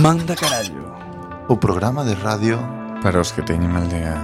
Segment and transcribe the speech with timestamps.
[0.00, 0.96] Manda Carallo.
[1.46, 2.56] O programa de radio
[3.02, 4.16] Para os que teñen mal día.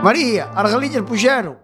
[0.00, 1.63] María, Argalillas puxeron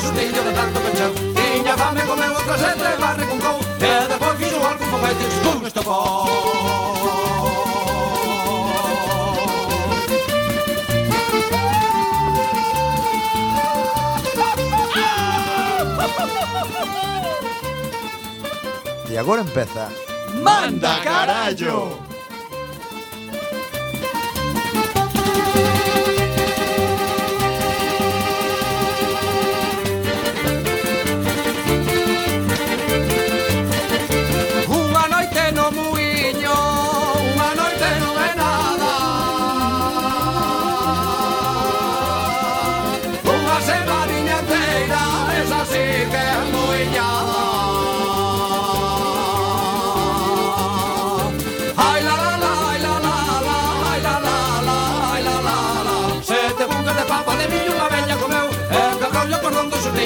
[0.00, 3.58] xustillo de tanto pechou Tiña fame, comeu outra casete e barre con cou.
[3.80, 5.58] E depois fixo algo con fete e xustou
[19.10, 19.90] E agora empeza
[20.42, 22.07] Manda carallo!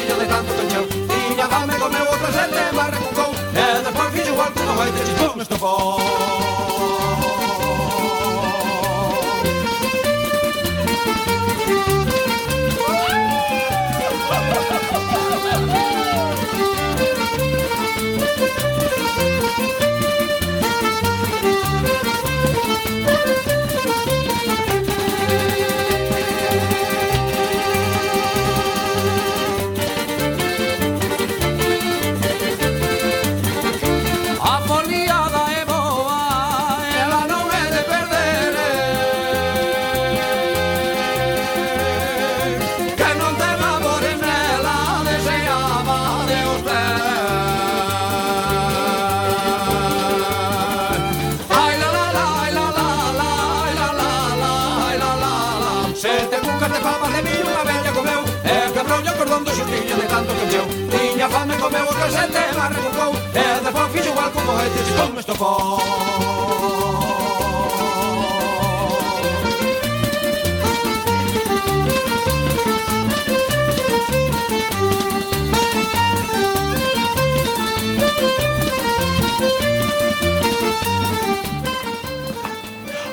[0.03, 0.85] fillo de tanto peñeu
[1.29, 5.41] Tiña fame comeu outra xente, mas recucou E despois fixo alto no baile de chispón
[5.41, 6.62] estopou
[59.33, 63.45] cuando xustiña de tanto que meu Tiña fame comeu outra casete e má rebucou E
[63.65, 66.53] despois fixo igual con cohetes e con me estofou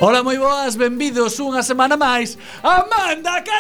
[0.02, 2.40] Ola, moi boas, benvidos unha semana máis.
[2.64, 3.59] A Manda Ca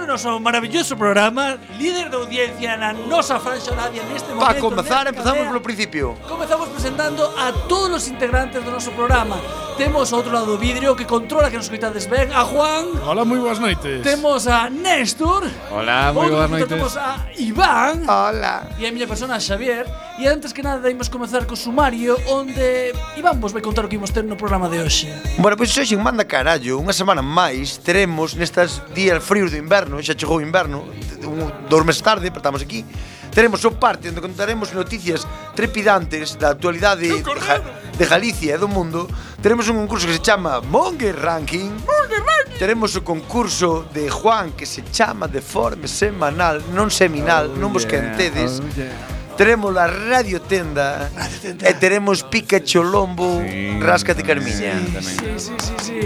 [0.00, 4.46] E comenzar o noso maravilloso programa, líder de audiencia na nosa franxa horaria neste momento.
[4.46, 9.36] Para comenzar, empezamos polo principio Comezamos presentando a todos os integrantes do noso programa.
[9.76, 12.96] Temos ao outro lado do vidrio que controla que nos coitades ben, a Juan.
[13.04, 14.02] Hola, moi boas noites.
[14.02, 15.44] Temos a Néstor.
[15.70, 16.68] Hola, moi boas noites.
[16.68, 18.04] Temos a Iván.
[18.08, 19.84] Hola E a miña persona Xavier
[20.20, 23.96] E antes que nada imos comezar co sumario onde Iván vos vai contar o que
[23.96, 25.08] imos ter no programa de hoxe.
[25.40, 29.96] Bueno, pois hoxe hoxe manda carallo, unha semana máis teremos nestas días fríos do inverno,
[30.04, 30.84] xa chegou o inverno,
[31.24, 32.84] un, dos meses tarde, pero estamos aquí.
[33.32, 35.24] Teremos o parte onde contaremos noticias
[35.56, 37.56] trepidantes da actualidade de, ja,
[37.96, 39.08] de Galicia e do mundo.
[39.40, 41.80] Teremos un concurso que se chama Monger Ranking.
[41.80, 42.60] Monger Ranking.
[42.60, 47.72] Teremos o concurso de Juan que se chama de forma semanal, non seminal, oh, non
[47.72, 48.60] vos yeah, quentedes.
[48.60, 51.66] Oh, yeah Teremos a Radio Tenda, radio tenda.
[51.66, 54.76] Eh, e teremos Pica Cholombo, sí, Ráscate Carmiña.
[55.00, 56.00] Sí, sí, sí, sí,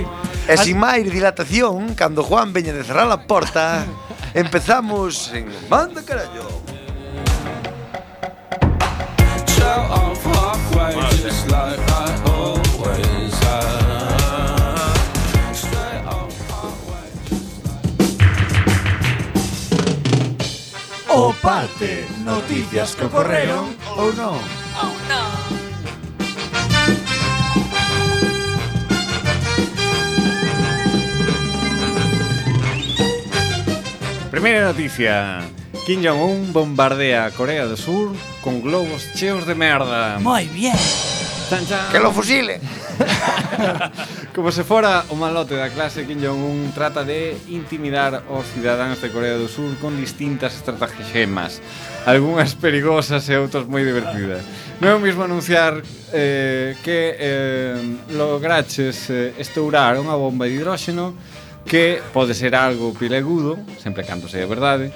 [0.47, 3.91] E sin máis dilatación, cando Juan veña de cerrar a porta,
[4.39, 6.47] empezamos en Manda Carallo.
[9.51, 13.84] Show off halfway, just like I always have.
[21.17, 24.35] O parte, noticias que ocorreron ou non.
[34.35, 35.39] Primeira noticia.
[35.87, 38.11] Kim Jong-un bombardea Corea do Sur
[38.43, 40.19] con globos cheos de merda.
[40.19, 40.75] Moi bien.
[41.55, 41.93] Chan, chan.
[41.93, 42.61] Que lo fusile.
[44.35, 49.11] Como se fora o malote da clase, Kim Jong-un trata de intimidar os cidadáns de
[49.15, 51.63] Corea do Sur con distintas estratagemas,
[52.07, 54.43] algunhas perigosas e outras moi divertidas.
[54.83, 55.79] Non é o mismo anunciar
[56.11, 57.79] eh, que eh,
[58.19, 61.15] lograches eh, estourar unha bomba de hidróxeno
[61.63, 64.91] que pode ser algo pilegudo, sempre canto sei a verdade,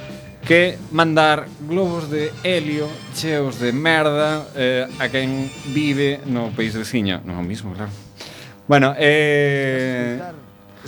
[0.48, 7.20] que mandar globos de helio cheos de merda eh, a quen vive no país veciño.
[7.20, 7.92] No mismo, claro.
[8.64, 10.16] Bueno, eh,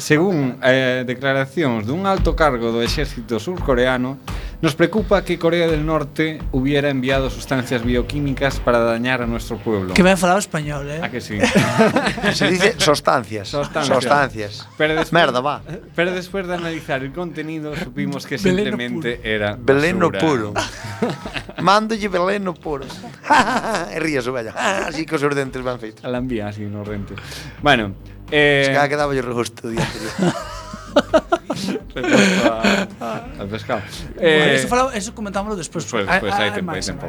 [0.01, 4.17] según eh, declaracións dun alto cargo do exército surcoreano,
[4.63, 9.95] nos preocupa que Corea del Norte hubiera enviado sustancias bioquímicas para dañar a nuestro pueblo.
[9.95, 11.01] Que ben falado español, eh?
[11.03, 11.39] ¿A que sí?
[12.33, 13.49] Se dice sustancias.
[13.49, 13.97] Sustancias.
[13.97, 14.69] Sustancias.
[14.77, 15.63] Pero después, Merda, va.
[15.95, 20.53] Pero después de analizar el contenido, supimos que Veleno simplemente era Veleno puro.
[21.63, 22.87] Mándolle veleno puro.
[23.91, 24.53] e rías vello.
[24.57, 26.05] Así que os seus dentes van feitos.
[26.05, 27.15] A la envía así, no rente.
[27.63, 27.95] Bueno,
[28.31, 30.35] eh, Se cada quedaba yo regosto o día anterior.
[33.11, 33.83] al pescado.
[34.17, 35.85] Eh, bueno, eso, falaba, eso comentámoslo despois.
[35.85, 37.07] Pois, pues, pues, hai tempo, hai tempo.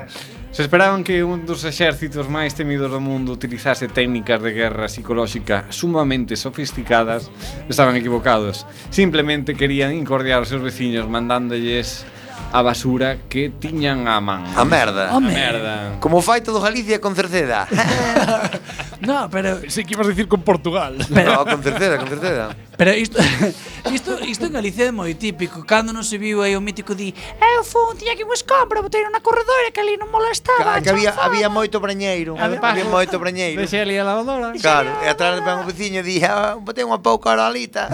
[0.51, 5.69] Se esperaban que un dos exércitos máis temidos do mundo utilizase técnicas de guerra psicolóxica
[5.69, 7.31] sumamente sofisticadas,
[7.69, 8.68] estaban equivocados.
[8.89, 12.03] Simplemente querían incordiar os seus veciños mandándolles
[12.52, 14.44] a basura que tiñan a man.
[14.56, 15.14] A merda.
[15.14, 15.98] A merda.
[16.00, 17.68] Como fai todo Galicia con cerceda.
[19.02, 20.98] no, pero sí, que ibas a decir con Portugal.
[21.14, 22.56] Pero, no, con cerceda, con cerceda.
[22.78, 23.20] Pero isto,
[23.94, 25.64] isto, isto en Galicia é moi típico.
[25.64, 29.06] Cando non se viu aí o mítico di Eu fun, tiña que un escombro, botei
[29.08, 30.82] na corredora que ali non molestaba.
[30.82, 32.36] Que, que había, había moito breñeiro.
[32.40, 33.62] Había, había moito breñeiro.
[33.62, 34.56] Deixei ali a lavadora.
[34.58, 37.88] Claro, e atrás ven o veciño e di ah, Botei unha pouca oralita.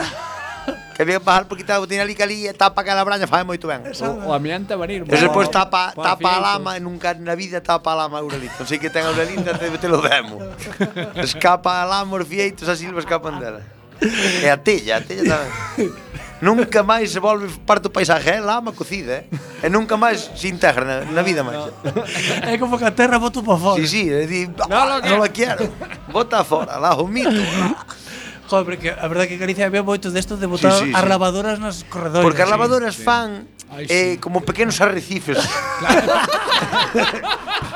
[0.98, 3.70] Que veo bajar porque está o tinha ali cali e tapa cada braña, fai moito
[3.70, 3.86] ben.
[3.86, 5.06] O, o amiante a venir.
[5.06, 8.66] E despois tapa, tapa a lama, e nunca na vida tapa a lama Aurelito.
[8.66, 10.42] Sei que ten a Aurelito, te, te lo demo.
[11.22, 13.62] Escapa a lama, os fieitos, as silvas escapan dela.
[14.42, 15.54] E a tella, a tella tamén.
[16.42, 19.26] Nunca máis se volve parte do paisaje, é lama cocida, eh?
[19.62, 21.62] E nunca máis se integra na, na vida máis.
[21.62, 21.70] No.
[22.42, 23.82] é como que a terra boto para fora.
[23.82, 25.70] Sí, sí, é di, no, no, ah, no la quero.
[26.10, 27.30] Bota fora, la omito.
[28.48, 31.04] Joder, porque a verdade que en Galicia había moitos destos de botar sí, sí, as
[31.04, 31.10] sí.
[31.12, 32.24] lavadoras nas corredores.
[32.24, 33.44] Porque as lavadoras sí, fan
[33.76, 33.88] eh, sí.
[33.88, 33.94] Sí.
[33.94, 35.38] eh, como pequenos arrecifes.
[35.78, 36.10] Claro.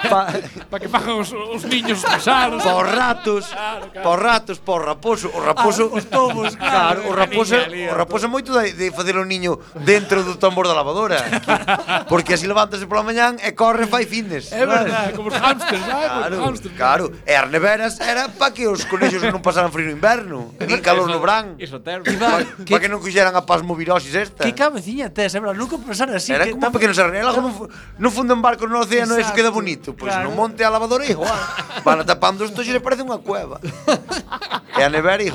[0.09, 0.33] Para
[0.69, 2.63] pa que fagan os, os niños pesados.
[2.63, 4.03] Por ratos, claro, claro.
[4.03, 8.25] por ratos, por raposo, o raposo, ah, os tomos, claro, claro o raposo, o raposo
[8.27, 11.21] moito de, de facer o niño dentro do tambor da lavadora.
[12.11, 14.49] Porque así levántase pola mañán e corre fai fitness.
[14.51, 17.05] É verdade, como os hamsters, ah, claro, hamsters, claro.
[17.21, 21.09] E as neveras era para que os conexos non pasaran frío no inverno nin calor
[21.09, 21.55] no verán.
[21.57, 22.05] Iso termo.
[22.05, 24.43] Para que, pa que non cuxeran a pasmovirosis esta.
[24.43, 25.55] Que cabeciña tes, eh, bro?
[25.55, 26.33] Nunca pensar así.
[26.33, 26.73] Era que como tan...
[26.75, 29.95] pequenos arrenelas, como non funde un barco no océano e iso queda bonito.
[29.95, 30.29] Pois claro.
[30.29, 31.31] no monte a lavadora e joa.
[31.85, 33.57] Van atapando os e parece unha cueva.
[34.77, 35.31] e a nevera e.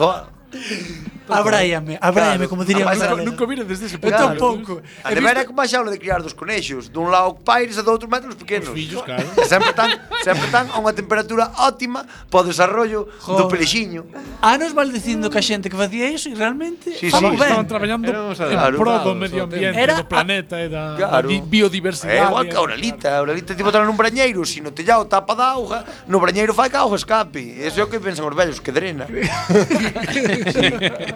[1.28, 2.48] Abráiame, abráiame, claro.
[2.48, 4.14] como diría Además, nunca, nunca mira desde ese punto.
[4.14, 4.82] Eu tampouco.
[5.02, 6.88] Ademais é como a xaula de criar dos conexos.
[6.88, 8.68] Dun lado paires e do outro metros pequenos.
[8.68, 9.26] Os fillos, claro.
[9.34, 9.90] E sempre tan,
[10.22, 13.34] sempre tan a unha temperatura óptima para o desarrollo jo.
[13.34, 14.06] do pelexiño.
[14.38, 17.34] Anos maldicindo que a xente que facía iso e realmente sí, sí, ben.
[17.34, 21.26] estaban traballando claro, en pro do medio ambiente, era, do planeta e da claro.
[21.42, 22.22] biodiversidade.
[22.22, 23.18] É igual que a oralita.
[23.18, 26.70] A oralita tipo botar nun brañeiro, se no tellado tapa da auga, no brañeiro fai
[26.70, 27.58] que a auga escape.
[27.58, 29.10] Eso é o que pensan os vellos, que drena.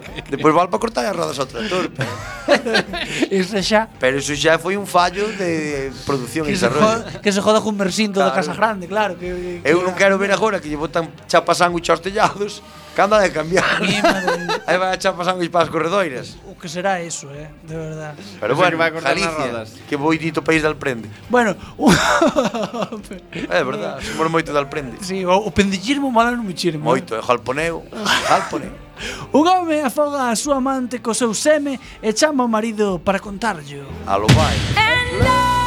[0.29, 1.91] Depois volve para cortar as rodas ao tractor.
[1.91, 2.11] Pero...
[3.31, 3.87] Ese xa.
[3.99, 7.05] Pero iso xa foi un fallo de produción que e desarrollo.
[7.05, 8.29] Joda, que se joda cun mersinto claro.
[8.29, 9.15] da Casa Grande, claro.
[9.15, 12.63] Que, que, eu non quero ver agora que llevo tan chapas anguchos tellados
[12.95, 13.81] Canda de cambiar.
[14.67, 16.37] Aí vai a chapa sanguis para as corredoiras.
[16.45, 17.47] O que será eso, eh?
[17.63, 18.15] De verdad.
[18.39, 19.73] Pero bueno, que vai Galicia, rodas.
[19.87, 21.09] que boidito país del prende.
[21.29, 21.55] Bueno,
[23.49, 24.97] é verdad, somos moito del prende.
[25.01, 26.83] Sí, o, o pendillismo malo non me chirme.
[26.83, 27.83] Moito, é jalponeo,
[28.27, 28.75] jalponeo.
[29.33, 33.87] Un home afoga a súa amante co seu seme e chama o marido para contarllo.
[34.05, 34.53] A lo vai.
[34.77, 35.60] And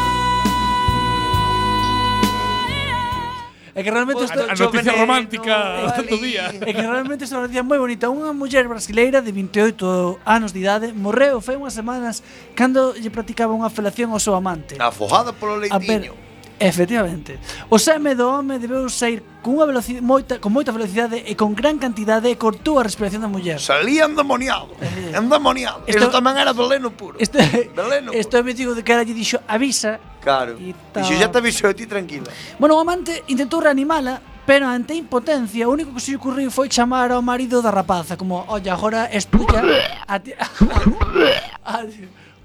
[3.75, 5.55] É que realmente esta, a noticia romántica
[5.99, 6.47] no, día.
[6.63, 8.07] É que realmente esta noticia moi bonita.
[8.07, 12.23] Unha muller brasileira de 28 anos de idade morreu fai unhas semanas
[12.55, 14.79] cando lle practicaba unha felación ao seu amante.
[14.79, 16.15] Afojada polo leitiño.
[16.55, 17.39] Efectivamente.
[17.67, 21.83] O seme do home debeu sair cunha velocidade moita con moita velocidade e con gran
[21.83, 23.59] cantidade e cortou a respiración da muller.
[23.59, 25.19] Salía endemoniado, eh, eh.
[25.19, 25.83] endemoniado.
[25.91, 27.19] Isto tamén era veleno puro.
[27.19, 27.43] Isto,
[27.75, 28.15] veleno.
[28.15, 30.57] Isto é mítico de cara lle dixo avisa Claro.
[30.59, 31.05] E, ta...
[31.05, 32.33] e xa te avisou ti tranquila.
[32.59, 36.49] Bueno, o amante intentou reanimala, pero ante a impotencia, o único que se lle ocurriu
[36.49, 39.61] foi chamar ao marido da rapaza, como, "Olla, agora es tuya."
[40.09, 40.33] A ti...
[41.65, 41.85] a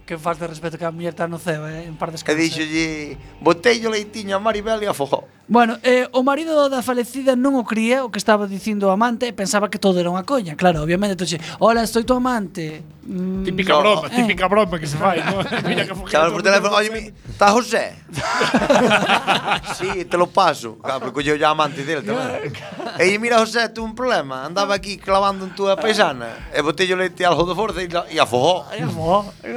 [0.09, 2.33] que falta de respeto que a muller está no ceo, eh, en par descansa.
[2.33, 3.17] E dixolle, eh.
[3.37, 5.29] botei o leitiño a Maribel e afogou.
[5.45, 9.29] Bueno, eh, o marido da falecida non o cría o que estaba dicindo o amante
[9.29, 10.57] e pensaba que todo era unha coña.
[10.57, 12.81] Claro, obviamente, entonces, hola, estoy tu amante.
[13.09, 13.81] Mm, típica no.
[13.81, 14.15] broma, eh.
[14.21, 15.41] típica broma que se fai, ¿no?
[15.69, 16.21] Mira que fugiu.
[16.29, 17.97] Por teléfono, oye, mi, está José?
[19.77, 20.77] sí, te lo paso.
[20.77, 22.53] Claro, porque colleu ya amante dele tamén.
[23.01, 24.45] e mira, José, tu un problema.
[24.45, 28.21] Andaba aquí clavando en túa paisana e botei o leite algo de forza e, e
[28.21, 28.69] afogou.
[28.69, 29.33] E amor.
[29.41, 29.49] E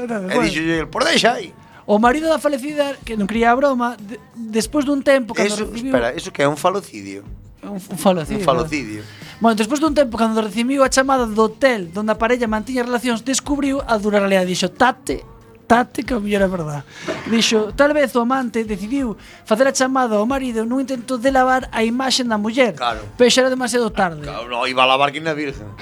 [0.43, 0.53] Pois.
[0.53, 1.55] dixo por deixa aí.
[1.87, 5.35] O marido da falecida, que non cría a broma, de, despois dun tempo...
[5.35, 5.91] Cando eso, recibiu...
[5.91, 7.27] espera, eso que é un falocidio.
[7.63, 8.39] Un, un falocidio.
[8.39, 9.03] Un falocidio.
[9.43, 13.27] Bueno, despois dun tempo, cando recibiu a chamada do hotel donde a parella mantiña relacións,
[13.27, 15.27] descubriu a Duralea dixo, tate,
[15.73, 16.85] estate que a mellor é verdad.
[17.27, 21.69] Dixo, tal vez o amante decidiu facer a chamada ao marido nun intento de lavar
[21.73, 22.77] a imaxe da muller.
[22.77, 23.01] Claro.
[23.17, 24.29] Pero xa era demasiado tarde.
[24.29, 25.73] Claro, no, iba a lavar que na virgen.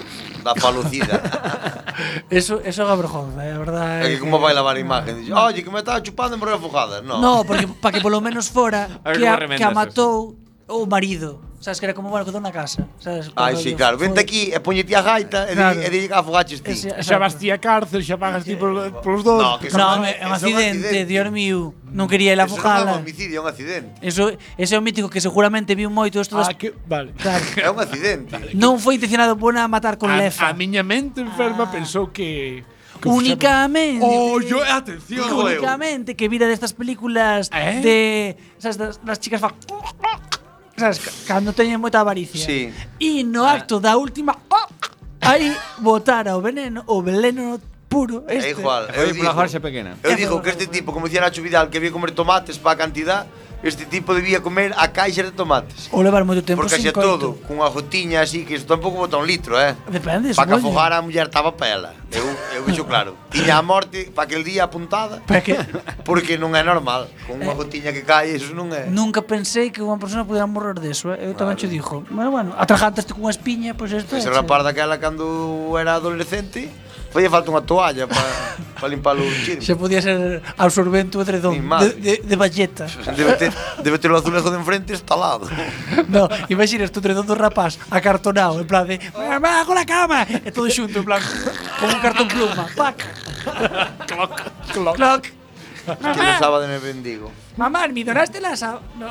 [0.46, 1.18] Da falucida.
[2.30, 4.06] eso, eso é vergonza, é a verdade.
[4.06, 5.18] É que como vai lavar a imagen?
[5.18, 7.02] Dixo, oye, que me estaba chupando en morrer afogada.
[7.02, 8.86] No, no porque para que polo menos fora
[9.18, 10.38] que a, que a matou
[10.70, 12.88] o marido Sabes que era como bueno que na casa.
[12.98, 13.30] Sabes?
[13.36, 13.98] Ai, sí, claro.
[13.98, 14.08] Foi...
[14.08, 15.76] Vente aquí e poñete a gaita claro.
[15.76, 16.72] e di, ah, e di que afogaches ti.
[16.72, 18.72] Xa vas ti a cárcel, xa pagas ti por,
[19.04, 19.44] por os dous.
[19.44, 21.76] No, que no, é un accidente, Dios mío.
[21.92, 22.48] Non quería ir a.
[22.48, 23.92] Eso non é un homicidio, é un accidente.
[24.00, 26.48] Eso, ese é un mítico que seguramente viu moito isto das...
[26.48, 27.12] Ah, que, vale.
[27.20, 27.44] Claro.
[27.60, 28.32] é un accidente.
[28.32, 30.48] Vale, non foi intencionado por a matar con a, lefa.
[30.48, 31.74] A miña mente enferma ah.
[31.76, 32.64] pensou que
[33.04, 34.00] únicamente.
[34.08, 37.80] Oh, yo, atención, Únicamente que vira destas películas ¿Eh?
[37.82, 39.54] de esas das, das chicas fa
[40.80, 42.40] sabes, cando teñen moita avaricia.
[42.40, 42.72] Sí.
[42.98, 44.68] E no acto da última, oh,
[45.20, 47.60] aí botara o veneno, o veneno
[47.90, 48.48] puro este.
[48.48, 48.88] É igual.
[48.94, 49.98] Eu, eu digo, pequena.
[50.02, 52.76] Eu digo que este tipo, como dicía Nacho Vidal, que había comer tomates para a
[52.76, 53.26] cantidad,
[53.62, 55.88] este tipo debía comer a caixa de tomates.
[55.92, 57.00] Ou levar moito tempo Porque sin coito.
[57.00, 59.76] todo, cunha gotiña así, que isto tampouco bota un litro, eh?
[59.88, 61.90] Depende, Para que afogara a muller estaba para ela.
[62.10, 62.24] Eu,
[62.56, 63.14] eu bicho claro.
[63.30, 65.20] Tiña a morte para aquel día apuntada.
[65.26, 65.54] Para que...
[66.04, 67.06] Porque non é normal.
[67.28, 68.88] Con unha eh, gotiña que cae, iso non é.
[68.88, 71.20] Nunca pensei que unha persona pudera morrer deso, eh?
[71.20, 71.68] Eu tamén vale.
[71.68, 72.02] dixo.
[72.08, 76.72] Bueno, bueno atrajantaste cunha espiña, pois pues isto Ese rapaz daquela cando era adolescente,
[77.10, 78.22] Foi falta unha toalla para
[78.78, 79.66] pa limpar o chirme.
[79.66, 82.86] Se podía ser absorbente o edredón de, de, de balleta.
[83.18, 83.50] Debe, ter,
[83.82, 85.50] debe ter o azulejo de enfrente instalado.
[86.10, 90.50] No, imaginas tu edredón do rapaz acartonado, en plan de mamá, con a cama, e
[90.50, 91.22] todo xunto, en plan
[91.78, 92.98] como un cartón pluma, pac.
[94.10, 94.32] ¡Cloc!
[94.72, 94.96] ¡Cloc!
[94.96, 95.22] cloc.
[95.90, 97.30] Es que no sábado me bendigo.
[97.56, 98.54] Mamá, me donaste la...
[98.98, 99.10] No.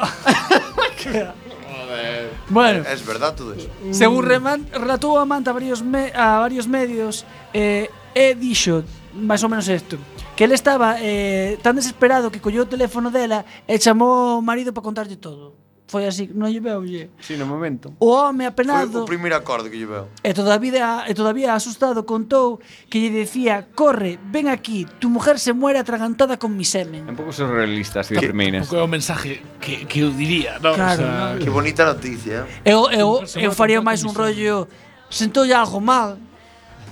[1.91, 3.69] Eh, bueno, es verdad todo eso.
[3.91, 8.83] Según relatou a Manta a varios, me, a varios medios, eh, e dixo
[9.13, 9.97] máis ou menos isto
[10.39, 14.71] que ele estaba eh, tan desesperado que colleu o teléfono dela e chamou ao marido
[14.71, 17.09] para contarlle todo foi así, non lle veulle.
[17.17, 17.97] Si, sí, no momento.
[17.97, 19.01] O home apenado.
[19.01, 20.05] Foi o primeiro acorde que lle veu.
[20.21, 22.61] E todavía, e todavía asustado contou
[22.93, 27.09] que lle decía, corre, ven aquí, tu mujer se muere atragantada con mi semen.
[27.09, 28.61] Un pouco surrealista, así de primeiras.
[28.61, 28.65] Eh.
[28.69, 31.41] Un pouco o mensaje que, que eu diría, No, Claro, o sea, no.
[31.41, 32.45] Que bonita noticia.
[32.61, 32.69] Eh.
[32.69, 34.69] Eu, eu, eu faría máis un rollo,
[35.09, 36.21] sentoulle algo mal,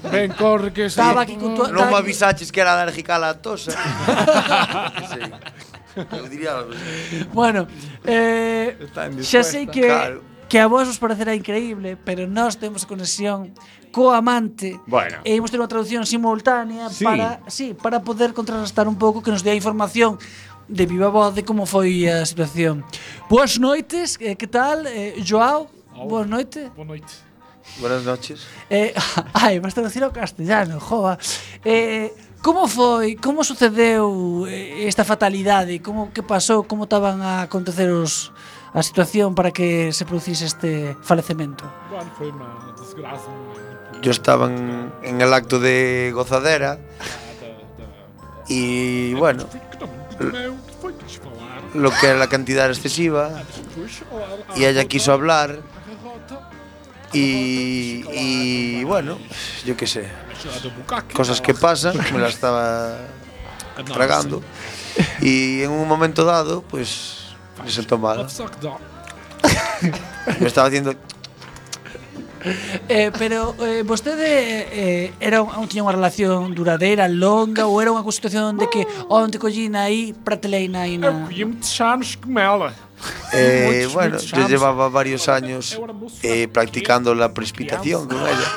[0.09, 0.85] Ven, corre, que...
[0.85, 1.69] Estaba aquí con tu...
[1.73, 3.73] Non me avisaches que era alérgica a lactosa.
[5.11, 5.21] sí.
[6.11, 6.65] Eu diría.
[7.33, 7.67] bueno,
[8.05, 8.77] eh,
[9.21, 10.21] xa sei que claro.
[10.49, 13.53] que a vos os parecerá increíble, pero nós temos conexión
[13.91, 15.17] co amante bueno.
[15.25, 17.01] e imos ter unha traducción simultánea sí.
[17.01, 20.21] para sí, para poder contrarrestar un pouco que nos dé a información
[20.67, 22.83] de viva voz de como foi a situación.
[23.31, 24.85] Boas noites, eh, que tal?
[24.85, 26.05] Eh, Joao, oh.
[26.05, 26.69] boas noites.
[26.75, 27.27] Boa noite.
[27.79, 28.47] Buenas noches.
[28.69, 28.93] Eh,
[29.33, 31.17] ai, vas traducir ao castellano, jova.
[31.63, 35.79] Eh, Como foi, como sucedeu eh, esta fatalidade?
[35.79, 38.31] Como que pasou, como estaban a acontecer os
[38.73, 41.65] a situación para que se producise este falecemento?
[41.89, 43.31] Bueno, foi unha desgraza.
[44.05, 46.77] Yo estaba en, en el acto de gozadera
[48.47, 49.49] y bueno,
[51.73, 53.31] lo que era la cantidad excesiva
[54.55, 55.57] y ella quiso hablar
[57.13, 59.17] Y, y bueno,
[59.65, 60.09] yo qué sé.
[61.13, 62.97] Cosas que pasan, me la estaba
[63.85, 64.41] tragando.
[65.21, 68.27] Y en un momento dado, pues me sentó mal.
[70.39, 70.93] me estaba haciendo
[72.89, 78.03] eh, pero eh, vostede eh, era un, tiña unha relación duradeira, longa ou era unha
[78.03, 81.11] constitución de que oh, onte collina aí, prateleina aí na...
[81.11, 82.73] Eu collí moitos anos con ela.
[83.33, 85.79] Eh, muchos, bueno, muchos yo llevaba varios años
[86.23, 88.47] eh, practicando la precipitación con ella.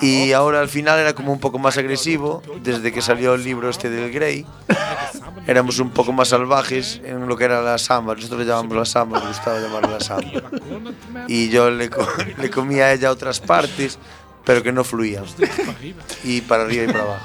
[0.00, 3.68] Y ahora al final era como un poco más agresivo, desde que salió el libro
[3.70, 4.46] este del Grey.
[5.46, 8.14] Éramos un poco más salvajes en lo que era la samba.
[8.14, 10.42] Nosotros le llamamos la samba, nos gustaba llamarla la samba.
[11.28, 12.06] Y yo le, co
[12.38, 13.98] le comía a ella otras partes,
[14.44, 15.24] pero que no fluían.
[16.22, 17.24] Y para arriba y para abajo.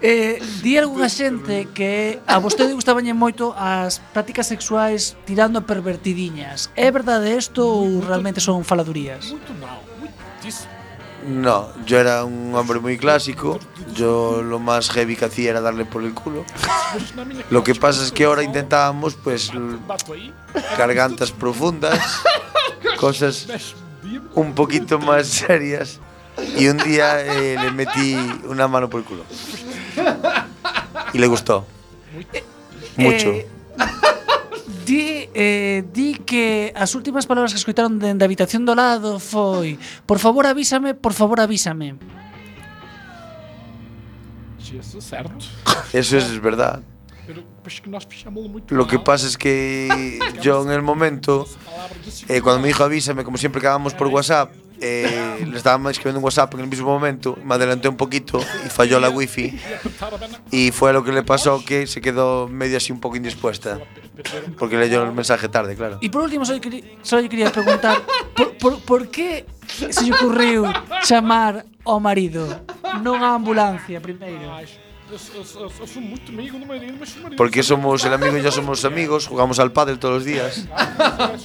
[0.00, 6.70] Eh, di algunha xente que a vostede gustabanlle moito as prácticas sexuais tirando a pervertidiñas.
[6.74, 9.30] É verdade isto ou realmente son faladurías?
[11.26, 13.60] No, yo era un hombre muy clásico.
[13.94, 16.44] Yo lo más heavy que hacía era darle por el culo.
[17.50, 19.52] Lo que pasa es que ahora intentábamos, pues,
[20.78, 22.00] gargantas profundas,
[22.98, 23.46] cosas
[24.34, 26.00] un poquito más serias.
[26.58, 28.16] Y un día eh, le metí
[28.48, 29.24] una mano por el culo.
[31.12, 31.66] Y le gustó.
[32.96, 33.30] Mucho.
[33.30, 33.46] Eh,
[34.84, 39.78] di, eh, di que as últimas palabras que escoitaron dende a habitación do lado foi
[40.04, 41.94] Por favor avísame, por favor avísame
[44.58, 45.46] Si eso é certo.
[45.92, 46.82] Eso es verdad.
[47.26, 51.46] Pero pues que Lo que pasa es que yo en el momento,
[52.26, 56.18] de eh, cuando me dijo avísame, como siempre quedábamos por WhatsApp, eh, le estaba escribiendo
[56.18, 59.58] un WhatsApp en el mismo momento, me adelanté un poquito y falló la wifi
[60.50, 63.78] y fue lo que le pasó que se quedó medio así un poco indispuesta
[64.58, 65.98] porque leyó el mensaje tarde, claro.
[66.00, 68.02] Y por último, só lle quería, só lle quería preguntar
[68.34, 70.64] por, por, por que se lle ocurriu
[71.04, 72.44] chamar ao marido,
[73.02, 74.50] non a ambulancia primeiro?
[77.36, 80.66] Porque somos el amigo y yo somos amigos, jugamos al pádel todos los días.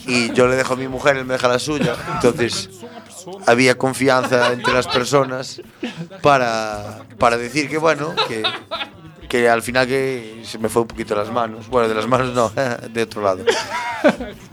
[0.08, 1.95] Y yo le dejo a mi mujer, él me deja la suya.
[2.15, 2.69] Entonces
[3.45, 5.62] había confianza entre las personas
[6.21, 8.43] para, para decir que bueno, que,
[9.28, 11.67] que al final que se me fue un poquito las manos.
[11.67, 12.51] Bueno, de las manos no,
[12.89, 13.43] de otro lado.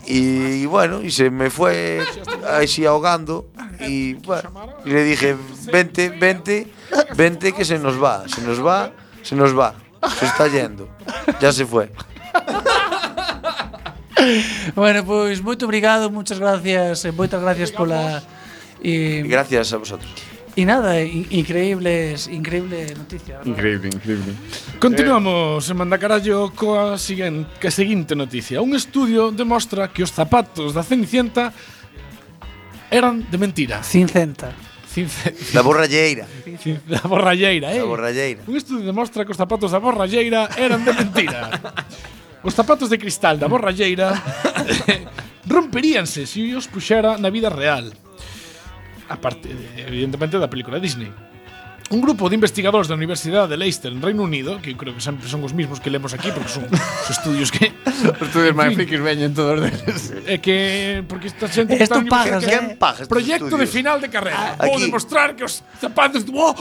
[0.05, 2.01] Y, bueno, y se me fue
[2.49, 3.49] así ahogando.
[3.79, 4.51] Y bueno,
[4.85, 5.35] y le dije,
[5.71, 6.71] vente, vente,
[7.15, 8.91] vente que se nos va, se nos va,
[9.23, 9.73] Se nos va.
[10.19, 10.87] Se está yendo.
[11.39, 11.89] Ya se fue.
[14.75, 18.23] bueno, pois pues, moito obrigado, muchas gracias, eh, moitas gracias pola
[18.79, 20.11] e eh, gracias a vosotros.
[20.53, 23.41] E nada, increíbles, increíble noticia.
[23.41, 23.49] ¿verdad?
[23.49, 24.31] Increíble, increíble.
[24.77, 25.71] Continuamos eh.
[25.73, 28.61] en Mandacarallo coa seguinte, que seguinte noticia.
[28.61, 31.49] Un estudio demostra que os zapatos da Cenicienta
[32.93, 33.81] eran de mentira.
[33.81, 34.72] Cincenta.
[34.93, 35.33] Cince...
[35.53, 36.29] Da borralleira.
[36.85, 37.81] Da borralleira, eh?
[37.81, 38.41] Da borralleira.
[38.45, 41.49] Un estudio demostra que os zapatos da borralleira eran de mentira.
[42.45, 44.13] Os zapatos de cristal da borralleira
[45.49, 47.89] romperíanse se os puxera na vida real.
[49.09, 49.49] A parte,
[49.81, 51.09] evidentemente, da película Disney
[51.89, 55.03] un grupo de investigadores da Universidade de Leicester en Reino Unido, que eu creo que
[55.03, 57.69] sempre son os mismos que lemos aquí, porque son os estudios que...
[58.21, 60.13] os estudios máis frikis veñen todos deles.
[60.25, 61.03] É que...
[61.05, 61.75] Porque esta xente...
[61.75, 62.77] Esto pagas, que, eh?
[62.79, 64.55] pagas Proyecto de final de carrera.
[64.57, 66.23] Ah, Vou demostrar que os zapatos...
[66.31, 66.55] Oh,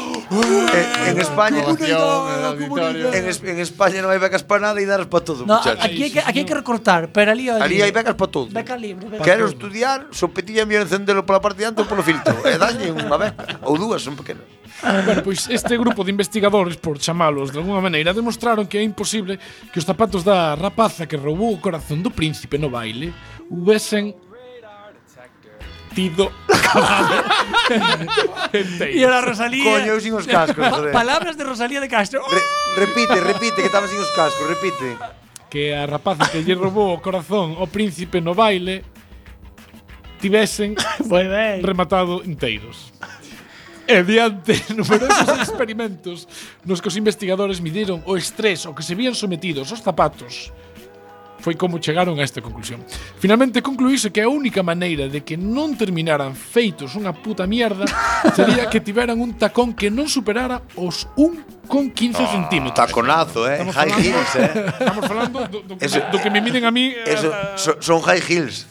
[0.74, 1.60] eh, en ah, España...
[1.62, 5.80] En, en España non hai becas para nada e daras para todo, no, muchachos.
[5.80, 7.48] Aquí, hay que, aquí hai que recortar, pero ali...
[7.48, 8.50] Ali hai becas para todo.
[8.50, 9.08] Beca libre.
[9.08, 12.34] Beca Quero estudiar, sopetilla me encendelo pola parte de antes ou polo filtro.
[12.44, 13.62] e dalle unha beca.
[13.64, 14.44] Ou dúas, son pequenas.
[15.12, 19.36] Bueno, pois este grupo de investigadores, por chamalos de alguna maneira, demostraron que é imposible
[19.68, 23.12] que os zapatos da rapaza que roubou o corazón do príncipe no baile
[23.52, 24.16] hubesen
[25.92, 27.28] tido acabado.
[28.88, 29.68] e era Rosalía.
[29.68, 30.64] Coño, eu sin os cascos.
[30.64, 32.24] Pa palabras de Rosalía de Castro.
[32.24, 32.40] Re
[32.88, 34.96] repite, repite, que estaba sin os cascos, repite.
[35.52, 38.80] Que a rapaza que lle roubou o corazón ao príncipe no baile
[40.24, 40.72] tivesen
[41.04, 41.28] pois
[41.60, 42.91] rematado inteiros.
[44.00, 46.24] E diante numerosos experimentos
[46.64, 50.48] nos que os investigadores midiron o estrés ao que se vían sometidos os zapatos
[51.42, 52.80] foi como chegaron a esta conclusión.
[53.18, 57.84] Finalmente concluíse que a única maneira de que non terminaran feitos unha puta mierda
[58.38, 62.32] sería que tiveran un tacón que non superara os 1 con 15 oh, ah.
[62.32, 62.86] centímetros.
[62.86, 63.54] Taconazo, eh.
[63.54, 64.66] Estamos high falando, heels, eh.
[64.78, 66.92] Estamos falando do, do, eso, do que me miden a mí.
[67.06, 68.66] Eso, eh, so, son high heels.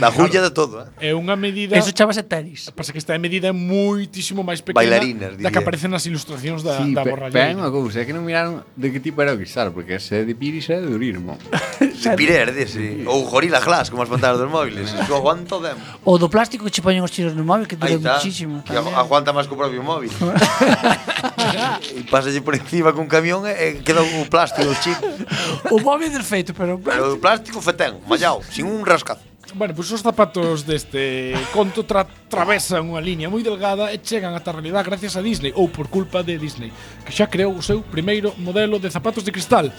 [0.00, 1.08] La julla claro, de todo, eh.
[1.08, 2.68] É unha medida Eso chamase tenis.
[2.74, 6.76] Pasa que esta medida é muitísimo máis pequena Bailarinas, da que aparecen nas ilustracións da,
[6.76, 7.32] sí, da borrallera.
[7.32, 9.96] Pero é unha cousa, é que non miraron de que tipo era o cristal, porque
[9.96, 11.40] se de piris é de durismo.
[11.80, 13.08] de pirer, dese.
[13.08, 14.92] Ou gorila glass, como as pantallas dos móviles.
[14.92, 15.80] Eso aguanta o demo.
[16.04, 18.66] Ou do plástico que che poñen os tiros no móvil, que dura muchísimo.
[18.66, 20.10] Que aguanta máis que o propio móvil.
[22.18, 24.98] pasalle por encima cun camión e, e queda o plástico, o chip.
[25.74, 27.06] o móvil desfeito, pero o plástico...
[27.06, 29.22] Pero o plástico fetén, mallao, sin un rascazo.
[29.54, 34.36] Bueno, pois pues os zapatos deste conto tra travesan unha liña moi delgada e chegan
[34.36, 36.68] ata a realidade gracias a Disney ou por culpa de Disney,
[37.06, 39.72] que xa creou o seu primeiro modelo de zapatos de cristal.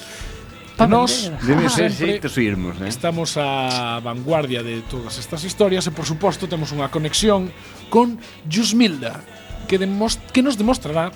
[0.89, 2.89] Nós debe ser xeitos irmos, né?
[2.89, 7.53] Estamos a vanguardia de todas estas historias e por suposto temos unha conexión
[7.93, 8.17] con
[8.49, 9.21] Jusmilda,
[9.69, 9.77] que,
[10.33, 11.13] que nos demostrará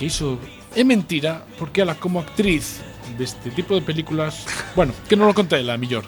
[0.00, 0.40] que iso
[0.74, 2.80] é mentira porque ela como actriz
[3.18, 6.04] deste tipo de películas, bueno, que non lo conté ela, mellor.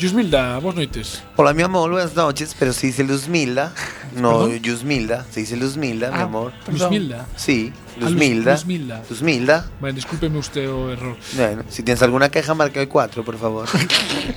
[0.00, 1.22] Jusmilda, boas noites.
[1.36, 3.72] Hola, mi amor, buenas noches, pero se dice Luzmilda,
[4.16, 4.58] no ¿Perdón?
[4.62, 6.52] Yusmilda, se dice Luzmilda, mi Ah, amor.
[6.64, 6.80] Perdón.
[6.80, 7.26] Jusmilda.
[7.36, 8.52] Sí, Luzmilda.
[8.52, 9.02] Luzmilda.
[9.08, 9.70] Luzmilda.
[9.80, 11.16] Bueno, discúlpeme usted o error.
[11.34, 13.68] Bueno, si tienes alguna queja, marca el 4, por favor.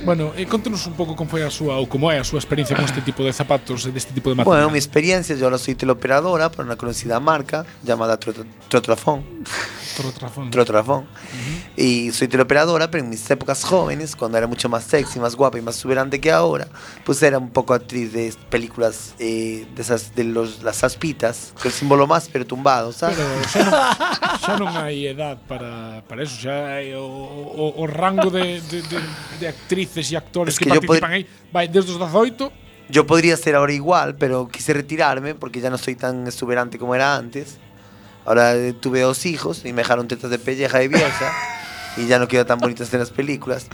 [0.04, 2.76] Bueno, eh, contenos un pouco como foi a súa ou como é a súa experiencia
[2.76, 4.70] con este tipo de zapatos deste tipo de Bueno, material.
[4.70, 9.24] mi experiencia, yo ahora soy teleoperadora para una conocida marca llamada Trot- Trotrafón.
[9.96, 10.50] Trotrafón.
[10.54, 11.06] Trotrafón.
[11.76, 15.58] Y soy teleoperadora, pero en mis épocas jóvenes, cuando era mucho más sexy, más guapa
[15.58, 16.68] y más exuberante que ahora,
[17.04, 21.68] pues era un poco actriz de películas eh, de esas de los las aspitas, que
[21.68, 23.16] el símbolo más pertumbado, ¿sabes?
[23.18, 23.74] Pero xa non,
[24.42, 28.82] xa non hai edad para, para eso, xa hai o, o, o rango de, de,
[28.82, 28.98] de,
[29.40, 33.36] de actrices e actores es que, que participan aí vai desde os 18 Yo podría
[33.36, 37.58] ser ahora igual, pero quise retirarme porque ya no soy tan exuberante como era antes.
[38.24, 41.32] Ahora eh, tuve dos hijos y me dejaron tetas de pelleja de vieja
[41.96, 43.66] y ya no quedo tan bonitas en las películas.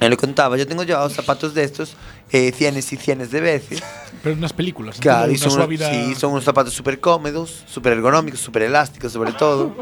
[0.00, 1.96] Me lo contaba, yo tengo llevado zapatos de estos
[2.30, 3.82] eh, cienes y cienes de veces.
[4.22, 4.98] Pero nas películas.
[4.98, 9.32] Claro, y son, vida sí, son unos zapatos súper cómodos, súper ergonómicos, súper elásticos sobre
[9.32, 9.74] todo.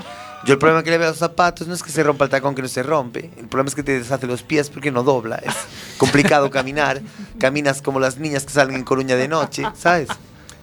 [0.46, 2.31] Yo el problema que le veo a los zapatos no es que se rompa el
[2.31, 5.03] tacón que no se rompe, el problema es que te deshace los pies porque no
[5.03, 5.37] dobla.
[5.37, 5.55] Es
[5.98, 7.03] complicado caminar,
[7.38, 10.09] caminas como las niñas que salen en Coruña de noche, ¿sabes?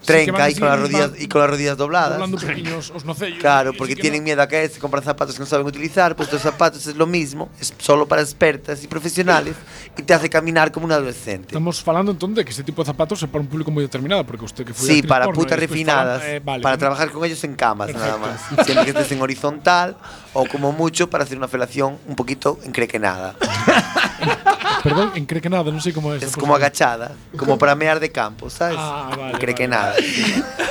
[0.01, 2.19] Que Trenca y con las rodillas, y con las rodillas dobladas.
[2.29, 3.39] poquinho os, nocellos.
[3.39, 6.15] Claro, porque sí que tienen no- miedo a caerse, compran zapatos que no saben utilizar,
[6.15, 9.55] pues los zapatos es lo mismo, es solo para expertas y profesionales
[9.97, 11.47] y te hace caminar como un adolescente.
[11.49, 14.23] Estamos falando entón de que este tipo de zapatos é para un público moi determinado,
[14.23, 16.21] porque usted que foi Sí, para porno, putas refinadas.
[16.23, 18.37] eh, vale, para trabajar con ellos en camas, nada más.
[18.65, 19.97] Siempre que estés en horizontal
[20.33, 23.35] o como mucho para hacer una felación un poquito encrequenada.
[24.83, 26.21] Perdón, en cree que nada, non sei como é.
[26.21, 28.77] Es esa como agachada, como para mear de campo, ¿sabes?
[28.79, 29.86] Ah, vale, Encrequenada.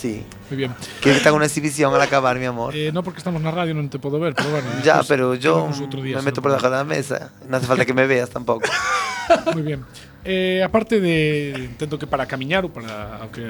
[0.00, 0.24] Sí.
[0.48, 0.72] Moi bien.
[1.02, 2.74] Quiero que haga una exhibición al acabar, mi amor.
[2.74, 4.64] Eh, no porque estamos na radio non te podo ver, pero bueno.
[4.80, 7.28] ya, despois pero yo me meto por debajo de la mesa.
[7.44, 8.64] No hace falta que me veas tampoco.
[9.52, 9.84] Moi bien.
[10.24, 13.44] Eh, aparte de entendo que para camiñar ou para aunque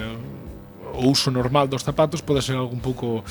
[0.90, 3.22] o uso normal dos zapatos pode ser algo un pouco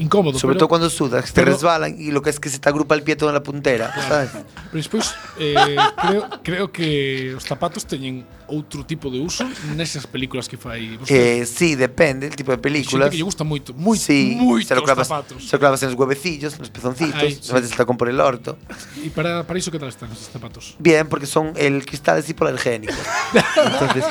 [0.00, 2.48] incómodo, Sobre pero, todo cuando sudas, que te pero- resbalan y lo que es que
[2.48, 4.32] se te agrupa el pie todo en la puntera, ¿sabes?
[4.32, 5.54] pero despois eh,
[6.02, 9.44] creo, creo que os zapatos teñen outro tipo de uso
[9.76, 11.46] nesas películas que fai Eh, vostede.
[11.46, 13.10] sí, depende el tipo de Xente películas.
[13.10, 15.44] que lle gusta moito, moi, Sí, moito se lo, os clavas, zapatos.
[15.44, 17.52] se lo clavas en los huevecillos, en los pezoncitos, Ay, sí.
[17.52, 18.56] metes el tacón por el orto.
[19.02, 20.76] E para, para iso que tal están esos zapatos?
[20.78, 22.92] Bien, porque son el cristal es hipoalergénico.
[23.56, 24.04] Entonces,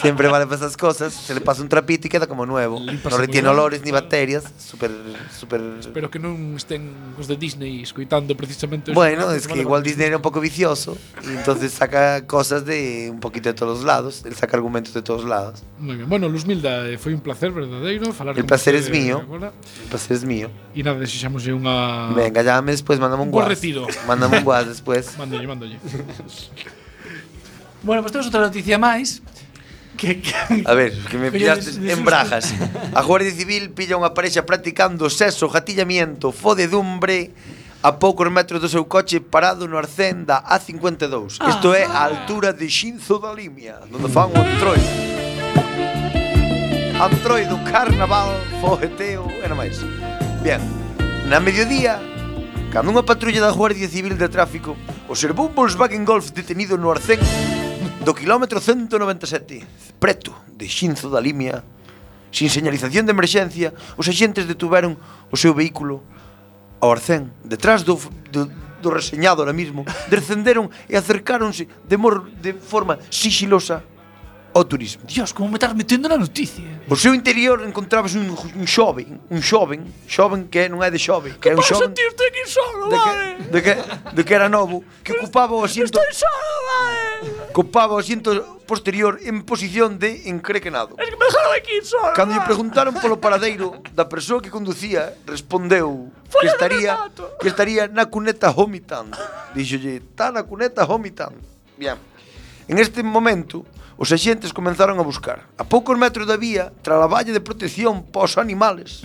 [0.00, 1.12] siempre vale para esas cosas.
[1.14, 2.80] Se le pasa un trapito y queda como nuevo.
[2.80, 4.44] No retiene olores ni bacterias.
[4.58, 4.90] Súper,
[5.38, 5.60] súper.
[5.80, 10.16] Espero que non estén os de Disney escoitando precisamente Bueno, es que igual Disney era
[10.16, 14.34] un poco vicioso y entonces saca cosas de un poquito de todos todos lados, el
[14.34, 15.62] saca argumentos de todos lados.
[15.78, 16.08] Muy ben.
[16.08, 19.22] Bueno, Luzmilda, eh, foi un placer verdadeiro falar El placer es mío.
[19.22, 19.52] Agora.
[19.82, 20.50] El placer es mío.
[20.74, 23.54] E nada, desexámoslle unha Venga, llámame despois, mándame un, un WhatsApp.
[23.54, 23.86] retiro.
[24.10, 25.06] Mándame un WhatsApp despois.
[25.22, 25.78] Mándolle, mándolle.
[27.86, 29.22] bueno, pues temos outra noticia máis.
[29.96, 30.34] Que, que...
[30.66, 32.54] A ver, que me pillaste en brajas.
[32.94, 37.30] A Guardia Civil pilla unha parexa practicando sexo, gatillamiento, fodedumbre
[37.82, 41.38] a poucos metros do seu coche parado no Arcén da A52.
[41.38, 41.50] Ah.
[41.50, 44.90] Isto é a altura de Xinzo da Limia, onde fan o entroido.
[46.98, 49.78] Antroido, carnaval, fogueteo, era máis.
[50.42, 50.58] Bien,
[51.30, 52.02] na mediodía,
[52.74, 54.74] cando unha patrulla da Guardia Civil de Tráfico
[55.06, 57.22] observou un Volkswagen Golf detenido no Arcén
[58.02, 59.62] do kilómetro 197,
[60.02, 61.62] preto de Xinzo da Limia,
[62.34, 64.98] sin señalización de emerxencia, os axentes detuveron
[65.30, 66.02] o seu vehículo
[66.80, 67.98] ao Arcén, detrás do,
[68.30, 68.50] do,
[68.82, 73.82] do reseñado ahora mismo, descenderon e acercáronse de, mor, de forma sigilosa
[74.58, 75.02] ao turismo.
[75.06, 76.64] Dios, como me estás metendo na noticia.
[76.90, 81.38] O seu interior encontrabas un, un xoven, un xoven, xoven que non é de xoven,
[81.38, 81.94] que, que era un xoven.
[81.94, 83.14] Que aquí solo, de que,
[83.54, 83.72] de que,
[84.18, 86.02] de que era novo, que ocupaba o asiento.
[86.02, 87.54] Estoy solo, vale.
[87.54, 90.98] Ocupaba o asiento posterior en posición de encrequenado.
[90.98, 92.12] Es que me dejaron aquí solo.
[92.18, 96.92] Cando lle preguntaron polo paradeiro da persoa que conducía, respondeu Foi que estaría
[97.40, 99.16] que estaría na cuneta vomitando.
[99.54, 101.40] Díxolle, "Está na cuneta vomitando."
[101.78, 101.96] Bien.
[102.68, 103.64] En este momento,
[103.96, 105.48] os axentes comenzaron a buscar.
[105.56, 109.02] A poucos metros da vía, tras a valla de protección pos animales,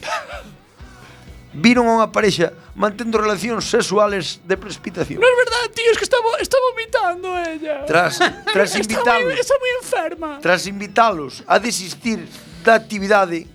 [1.56, 5.24] viron a unha parexa mantendo relacións sexuales de precipitación.
[5.24, 7.88] Non é verdade, tío, es que está, está vomitando ella.
[7.88, 8.20] Tras,
[8.52, 9.32] tras invitalos...
[9.40, 10.30] está moi enferma.
[10.44, 12.28] Tras invitalos a desistir
[12.68, 13.48] da actividade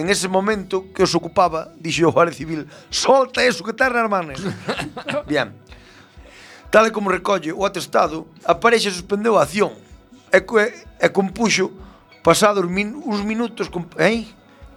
[0.00, 4.40] en ese momento que os ocupaba, dixo o Guardia Civil, solta eso que terra, hermanes.
[5.28, 5.52] Bien,
[6.70, 9.74] Tal e como recolle o atestado, a parexa suspendeu a acción
[10.30, 11.74] e, co, e compuxo
[12.22, 13.66] pasados min, uns minutos...
[13.66, 14.22] Com, eh?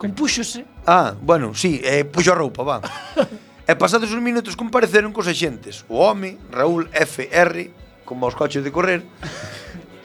[0.02, 0.66] Compúxose?
[0.88, 2.82] Ah, bueno, sí, eh, puxo a roupa, va.
[3.70, 5.86] e pasados uns minutos compareceron cos axentes.
[5.86, 7.70] O home, Raúl F.R.,
[8.10, 9.06] como aos coches de correr,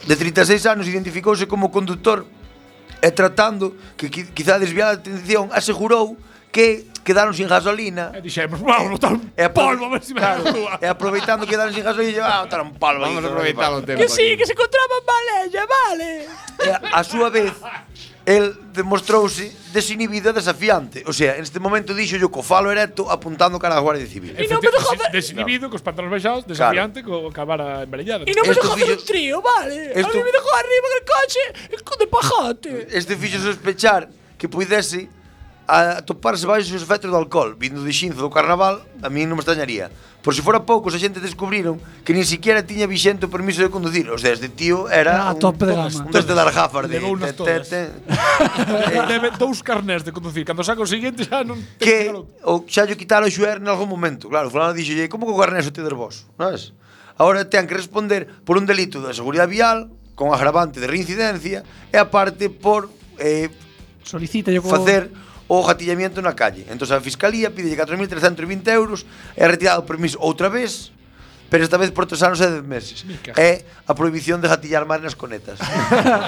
[0.04, 2.28] de 36 anos identificouse como conductor
[3.00, 6.20] e tratando que quizá desviar a atención asegurou
[6.58, 8.10] que quedaron sin gasolina.
[8.10, 10.42] E dixemos, vamos botar un e polvo a ver se me claro,
[10.82, 13.06] E aproveitando que quedaron sin gasolina, lle vamos botar un polvo.
[13.06, 14.02] Vamos a aproveitar o tempo.
[14.02, 16.26] Que sí, que se encontraban balella, vale.
[16.58, 17.54] E a, a súa vez,
[18.26, 21.06] el demostrouse desinhibido e desafiante.
[21.06, 24.34] O sea, en este momento dixo yo co falo erecto apuntando cara a Guardia Civil.
[24.34, 25.14] E non me dejó hacer...
[25.14, 25.78] Desinhibido, no.
[25.78, 27.30] cos pantalóns baixados, desafiante, claro.
[27.30, 28.26] co cabara embarellada.
[28.26, 28.98] E non me dejó hacer fillo...
[28.98, 29.94] un trío, vale.
[29.94, 30.10] Esto...
[30.10, 31.06] A mí me dejó arriba del
[31.70, 32.70] el coche de pajote.
[32.90, 35.08] Este fixo sospechar que puidese
[35.68, 39.36] a toparse baixo os efectos do alcohol, vindo de xinzo do carnaval, a mí non
[39.36, 39.92] me extrañaría.
[40.24, 41.76] Por se fora poucos, a xente descubriron
[42.08, 44.08] que nin siquiera tiña vixente o permiso de conducir.
[44.08, 45.92] O sea, este tío era ah, a un, tope de gama.
[45.92, 46.98] un desde dar gafas de...
[46.98, 47.80] Te, te, te.
[48.88, 50.42] Eh, Debe dous carnés de conducir.
[50.48, 51.60] Cando saca o seguinte xa non...
[51.76, 52.08] Que
[52.42, 54.32] o, xa lle quitar o xuer en algún momento.
[54.32, 56.24] Claro, fulano dixo, como que o carnés o tedes vos?
[56.40, 56.72] Sabes?
[57.20, 61.60] Ahora ten que responder por un delito da de seguridade vial, con agravante de reincidencia,
[61.92, 62.88] e aparte por...
[63.20, 63.52] Eh,
[64.02, 64.72] Solicita yo como...
[64.72, 65.12] Facer
[65.48, 66.68] o gatillamiento na calle.
[66.68, 70.92] Entón a Fiscalía pide 4.320 euros e retirado o permiso outra vez
[71.50, 73.08] pero esta vez por tres anos e dez meses.
[73.08, 73.32] Mica.
[73.40, 75.56] É a prohibición de gatillar máis nas conetas.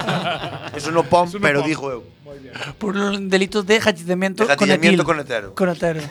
[0.77, 1.69] Eso no pon, Eso no pero pon.
[1.69, 2.01] dijo eu.
[2.81, 5.53] Por un delito de gatillamiento, de gatillamiento conetero.
[5.53, 6.01] conetero.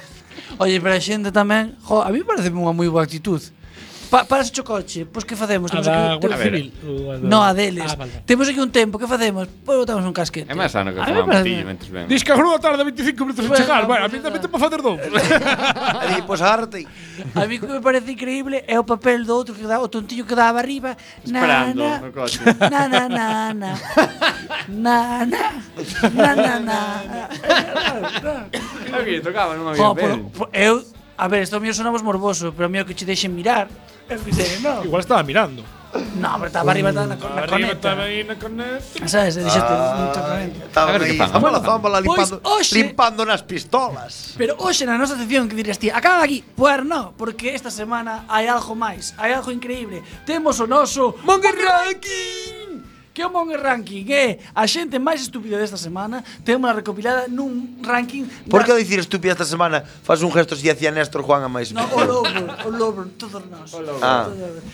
[0.62, 3.42] Oye, pero a xente tamén, jo, a mí parece unha moi boa actitud.
[4.10, 5.70] Pa, parase o coche, pois que facemos?
[5.70, 6.72] Temos aquí da Guardia Civil?
[7.22, 7.92] No, a deles.
[7.92, 8.10] Ah, vale.
[8.26, 9.46] Temos aquí un tempo, que facemos?
[9.64, 10.50] Pois botamos un casquete.
[10.50, 12.10] É máis sano que fumar un pitillo mentres ben.
[12.10, 13.86] Dis que a grúa tarda 25 minutos en chegar.
[13.86, 14.98] Bueno, a mí tamén te facer dous.
[16.10, 16.90] Di, pois agárrate.
[17.38, 20.26] A mí que me parece increíble é o papel do outro que dá, o tontillo
[20.26, 20.98] que daba arriba.
[21.22, 22.42] Esperando na, no coche.
[22.42, 23.70] Na, na, na, na.
[24.66, 25.44] Na, na.
[26.10, 26.80] Na, na, na.
[28.90, 30.26] Aquí, tocaba, non había pel.
[30.50, 30.82] Eu,
[31.14, 33.70] a ver, isto mío sonamos morboso, pero a mí o que che deixen mirar
[34.18, 34.84] Dixen, no.
[34.84, 35.62] Igual estaba mirando.
[36.14, 37.72] No, pero estaba arriba da na, na arriba coneta.
[37.72, 39.08] Estaba aí na.
[39.08, 40.58] Sabes, e dixete ah, exactamente.
[40.66, 44.34] Estaba aí, estaba a zómbola limpando, pois hoxe, limpando nas pistolas.
[44.38, 46.44] Pero hoxe na nosa sección que dirías ti, acaba aquí.
[46.54, 50.02] Pues no, porque esta semana hai algo máis, hai algo increíble.
[50.22, 52.59] Temos o noso Monger Ranking
[53.20, 58.24] que o Mon Ranking é a xente máis estúpida desta semana, temos recopilada nun ranking...
[58.48, 58.80] Por que da...
[58.80, 59.84] dicir estúpida esta semana?
[59.84, 61.68] Faz un gesto se si hacía Néstor Juan a máis...
[61.68, 63.76] No, o Lobro, o Lobro, todos nós.
[64.00, 64.24] Ah.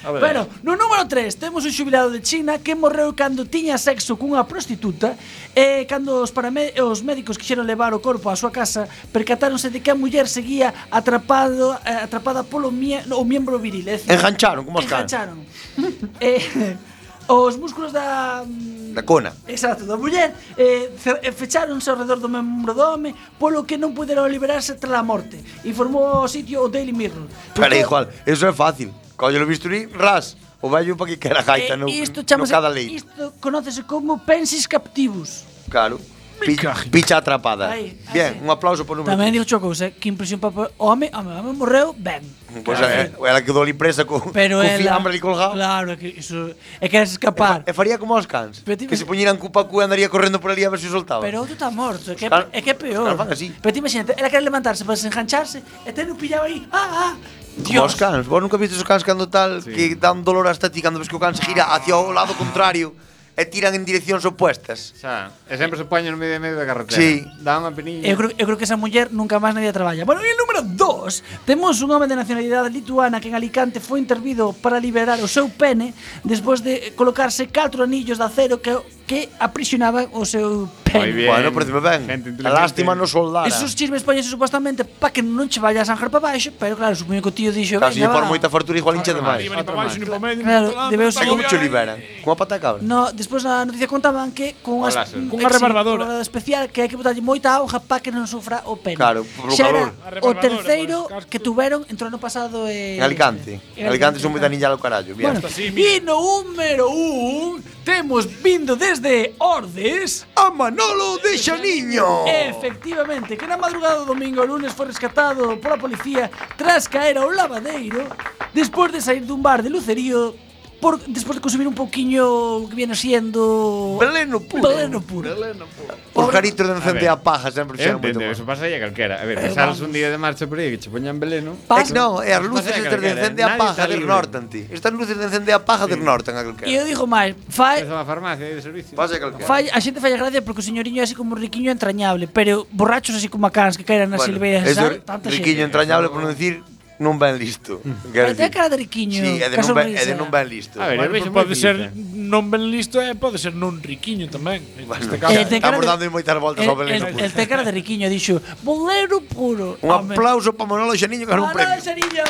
[0.07, 4.47] Bueno, no número 3 temos un xubilado de China que morreu cando tiña sexo cunha
[4.47, 5.19] prostituta
[5.51, 6.71] e cando os, paramé...
[6.79, 10.71] os médicos quixeron levar o corpo á súa casa percatáronse de que a muller seguía
[10.95, 13.03] atrapado, eh, atrapada polo mie...
[13.11, 13.91] o miembro viril.
[13.91, 15.11] Decir, Engancharon, como os caras.
[15.11, 15.43] Engancharon.
[16.23, 16.95] eh,
[17.29, 18.45] os músculos da...
[18.47, 19.35] Mm, da cona.
[19.47, 20.91] Exacto, da muller eh,
[21.23, 25.03] eh fecháronse ao redor do membro do home polo que non puderon liberarse tras a
[25.03, 25.37] morte.
[25.67, 27.27] Informou o sitio o Daily Mirror.
[27.53, 27.85] Pero Porque...
[27.85, 28.95] igual, eso é fácil.
[29.17, 30.37] Colle o bisturí, ras.
[30.61, 32.97] O vello para que quera gaita eh, no, isto no cada lei.
[32.97, 35.45] Isto conócese como pensis captivos.
[35.69, 36.01] Claro.
[36.41, 37.71] Picha, picha atrapada.
[37.71, 39.17] Aí, Bien, un aplauso por número.
[39.17, 42.23] Tamén dixo cousa, que impresión para home, home, home morreu ben.
[42.63, 43.27] Pois pues eh, claro.
[43.27, 45.57] eh, ela quedou ali presa co, Pero co ela, fiambre ali colgado.
[45.57, 47.65] Claro, é que iso é que escapar.
[47.67, 50.63] E, faría como os cans, Pero que se poñeran cu e andaría correndo por ali
[50.63, 51.25] a ver se soltaba.
[51.25, 53.17] Pero outro está morto, é que can, é que é peor.
[53.17, 53.51] Can así.
[53.57, 56.69] Pero ti imagínate, ela quere levantarse para desengancharse e ten un pillado aí.
[56.69, 57.47] Ah, ah.
[57.57, 57.81] Dios.
[57.81, 59.73] Como os cans, vos nunca vistes os cans cando tal sí.
[59.73, 62.37] que dan dolor hasta ti cando ves que o can se gira hacia o lado
[62.37, 62.93] contrario
[63.37, 64.97] e tiran en direccións opuestas.
[64.97, 66.97] Xa, e sempre se poñen no medio de medio da carretera.
[66.97, 67.21] Sí.
[67.45, 68.09] Dá unha penilla.
[68.09, 70.09] Eu creo, eu creo que esa muller nunca máis nadie traballa.
[70.09, 74.01] Bueno, e o número 2, temos un home de nacionalidade lituana que en Alicante foi
[74.01, 75.93] intervido para liberar o seu pene
[76.25, 78.73] despois de colocarse catro anillos de acero que
[79.07, 81.31] que aprisionaban o seu pene.
[81.31, 82.03] Bueno, parece me ben.
[82.43, 83.47] A lástima non soldara.
[83.47, 86.99] Esos chismes pañase supostamente pa que non che vaya a sanjar para baixo, pero claro,
[86.99, 87.79] supoño que o tío dixo...
[87.79, 89.47] Claro, se por moita fortuna igual hincha demais.
[89.47, 91.31] Ni para baixo, ni para medio, claro, debeu ser...
[91.31, 92.03] Como che liberan?
[92.27, 92.83] Como pata cabra?
[92.83, 94.91] No, despois na noticia contaban que con unha
[95.31, 98.99] cunha rebarbadora especial que hai que botarlle moita auga para que non sufra o pene.
[98.99, 99.95] Claro, por calor.
[100.27, 102.99] o terceiro que tuveron entre o ano pasado e...
[102.99, 103.63] En Alicante.
[103.79, 105.15] En Alicante son moi danilla ao carallo.
[105.15, 112.25] Bueno, e no número un temos vindo de desde Ordes a Manolo de Xaniño.
[112.27, 117.31] Efectivamente, que na madrugada do domingo o lunes foi rescatado pola policía tras caer ao
[117.31, 118.09] lavadeiro
[118.55, 120.33] despois de sair dun bar de lucerío
[120.81, 124.69] por, despois de consumir un pouquiño que viene siendo veleno puro.
[124.69, 125.31] Veleno puro.
[125.35, 125.95] Veleno puro.
[126.13, 128.21] Os garitos de encender a, a paja sempre xeron moito.
[128.21, 129.21] Eso pasa a calquera.
[129.21, 131.57] A ver, eh, sales un día de marcha por aí que che poñan veleno.
[131.57, 134.69] Eh, Pas, eh, non, é as luces estas de encende a paja del Norton, ti.
[134.69, 135.97] Estas luces de encende a paja sí.
[135.97, 136.69] del Norton a calquera.
[136.69, 138.95] E eu digo máis, fai Esa farmacia de servicio.
[138.97, 139.49] Pasa calquera.
[139.49, 143.17] Fai, a xente falla gracia porque o señoriño é así como riquiño entrañable, pero borrachos
[143.17, 145.01] así como a cans que caeran nas bueno, silveiras, sabe?
[145.01, 145.41] Tanta xente.
[145.41, 146.61] Riquiño entrañable por non dicir
[146.99, 147.85] non ben listo.
[147.85, 148.13] Mm.
[148.13, 149.21] Pero ten cara de riquiño.
[149.21, 150.81] Sí, é de, non ben, é de non ben listo.
[150.81, 154.65] A ver, bueno, pues pode ser non ben listo e pode ser non riquiño tamén.
[154.89, 157.05] Bueno, este caso, eh, estamos de, dando moitas voltas ao Belén.
[157.05, 159.77] El, el, el ten cara de riquiño, dixo, bolero puro.
[159.85, 160.17] Un Home.
[160.17, 161.69] aplauso para Manolo Xaniño que era un premio.
[161.69, 162.25] Manolo Xaniño!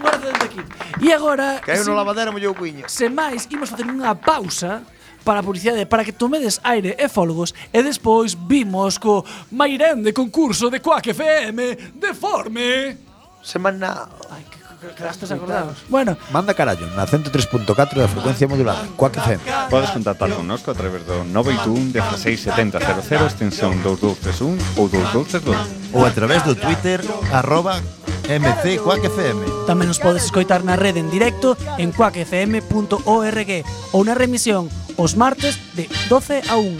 [0.00, 0.60] Guarda dentro aquí.
[1.00, 1.60] E agora...
[1.64, 2.88] Que hai unha lavadera, mollou cuiño.
[2.88, 4.84] sen máis, imos facer unha pausa
[5.24, 10.12] para a publicidade para que tomedes aire e folgos e despois vimos co Mairén de
[10.12, 13.00] concurso de Quack FM deforme
[13.42, 14.08] semanal.
[14.30, 15.78] Ai, que quedaste acordados.
[15.88, 16.16] Bueno.
[16.30, 17.64] Manda carallo na 103.4
[17.96, 18.84] da frecuencia modulada.
[18.96, 19.40] Quack FM.
[19.70, 25.96] Podes contactar connosco a través do 921 16700 extensión 2231 ou 2232.
[25.96, 27.00] Ou a través do Twitter
[27.32, 27.80] arroba
[28.28, 29.68] MC Quack FM.
[29.68, 33.50] Tamén nos podes escoitar na rede en directo en quackfm.org
[33.92, 36.78] ou na remisión os martes de 12 a 1.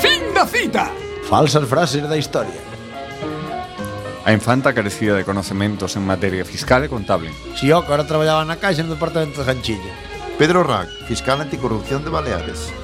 [0.00, 0.90] Fin da cita.
[1.28, 2.62] Falsas frases da historia.
[4.24, 7.28] A infanta carecía de conocementos en materia fiscal e contable.
[7.58, 9.92] Si o que ahora traballaba na caixa no departamento de Ganchillo.
[10.38, 12.83] Pedro Rack, fiscal anticorrupción de Baleares.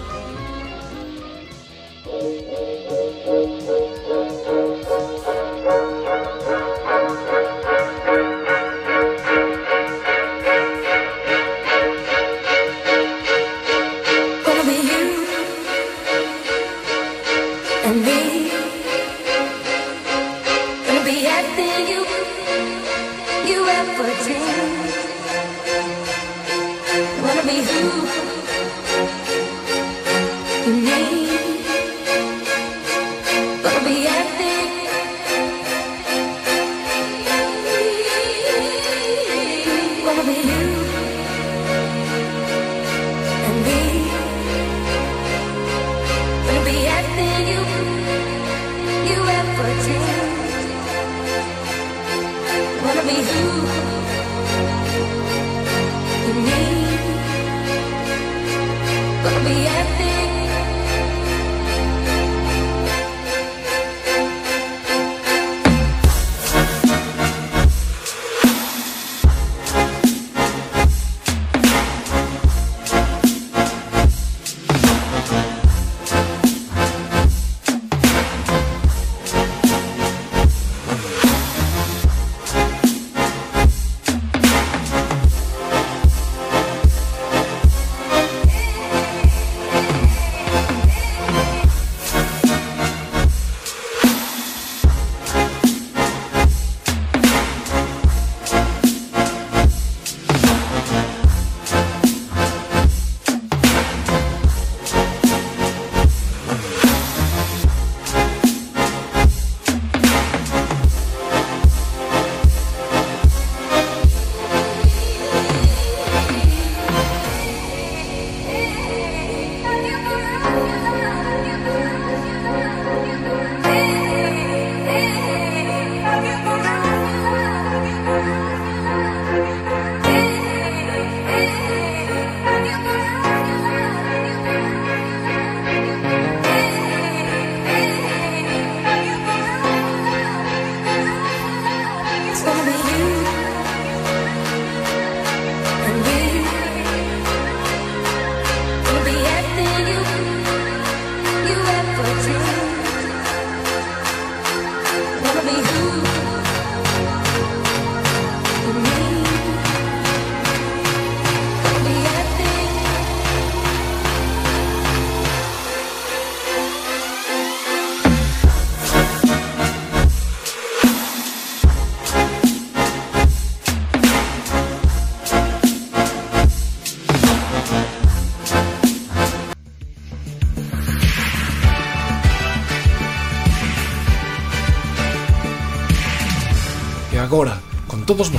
[188.20, 188.32] Todos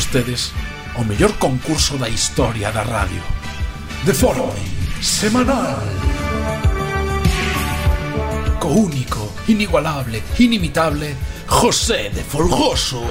[0.96, 3.20] o mellor concurso da historia da radio.
[4.04, 4.14] De
[5.02, 5.82] semanal.
[8.60, 11.16] Co único, inigualable, inimitable,
[11.48, 13.02] José de Folgoso.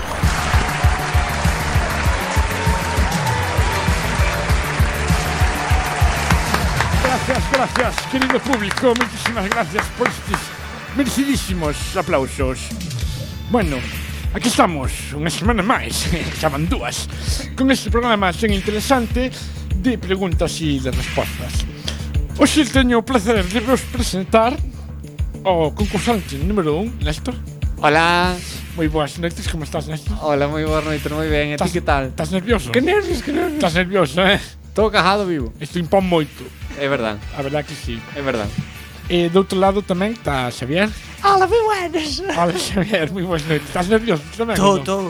[7.03, 8.95] Gracias, gracias, querido público.
[8.95, 10.39] Muchísimas gracias por estos
[10.97, 12.61] merecidísimos aplausos.
[13.51, 13.79] Bueno,
[14.31, 16.07] Aquí estamos, unha semana máis,
[16.39, 17.11] xa van dúas,
[17.59, 19.27] con este programa tan interesante
[19.83, 21.67] de preguntas e de respostas.
[22.39, 24.55] Hoxe teño o placer de vos presentar
[25.43, 27.35] o concursante número un, Néstor.
[27.83, 28.39] Hola.
[28.79, 30.15] Moi boas noites, como estás, Néstor?
[30.23, 32.15] Hola, moi boas noites, moi ben, e ti que tal?
[32.15, 32.71] Estás nervioso?
[32.71, 33.59] Que nervios, que nervios.
[33.59, 34.39] Estás nervioso, eh?
[34.79, 35.51] Todo cajado vivo.
[35.59, 36.47] Isto impón moito.
[36.79, 37.19] É verdad.
[37.35, 37.99] A verdad que sí.
[38.15, 38.47] É verdad.
[39.11, 40.87] E do outro lado tamén está Xavier.
[41.23, 42.21] Hola, moi buenas.
[42.21, 43.69] Hola, Xavier, moi boas noites.
[43.69, 44.25] Estás nervioso?
[44.37, 45.09] Tamén, todo, todo.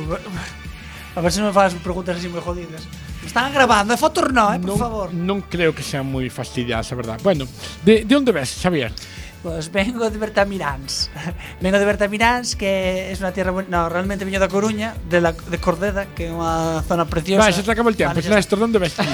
[1.14, 2.82] A ver se me faz preguntas así moi jodidas.
[3.22, 5.06] Están grabando, é fotos no, eh, por non, favor.
[5.14, 7.18] Non creo que sean moi fastidiadas, a verdad.
[7.22, 7.46] Bueno,
[7.86, 8.90] de, de onde ves, Xavier?
[9.42, 11.08] Pois vengo de Bertamiráns.
[11.64, 13.56] Vengo de Bertamiráns, que é unha tierra...
[13.56, 17.48] No, realmente viño da Coruña, de, la, de Cordeda, que é unha zona preciosa.
[17.48, 19.08] Vai, xa te acaba el tempo, vale, xa ves ti?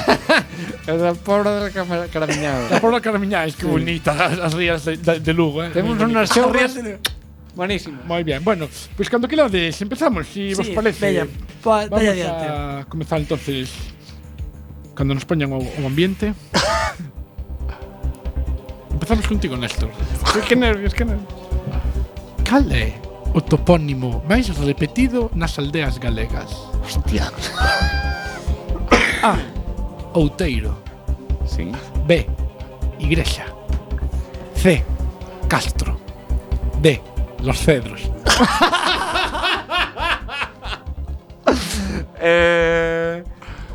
[0.90, 1.70] É da Pobra da
[2.10, 2.66] Caramiñada.
[2.66, 3.70] Da Pobra da Caramiñais, que sí.
[3.70, 5.70] bonita as, as rías de, de, de Lugo, eh.
[5.70, 6.74] Temos unhas xorras...
[7.54, 8.02] Buenísimo.
[8.04, 8.42] Moi ben.
[8.44, 11.00] Bueno, pois pues, cando quilades empezamos, si sí, vos parece.
[11.06, 11.24] Bella,
[11.64, 13.72] pa, vamos bella a comezar entonces
[14.92, 16.34] cando nos poñan o, o ambiente.
[18.96, 19.90] Empezamos contigo, Néstor.
[20.48, 21.28] que nervios, que nervios.
[22.42, 22.94] Cal é
[23.34, 26.48] o topónimo máis repetido nas aldeas galegas?
[26.80, 27.28] Hostia.
[29.20, 29.36] A.
[30.16, 30.80] Outeiro.
[31.44, 31.70] Sí.
[32.08, 32.24] B.
[32.98, 33.44] Igrexa.
[34.56, 34.82] C.
[35.46, 36.00] Castro.
[36.80, 36.98] D.
[37.44, 38.00] Los Cedros.
[42.18, 43.22] eh...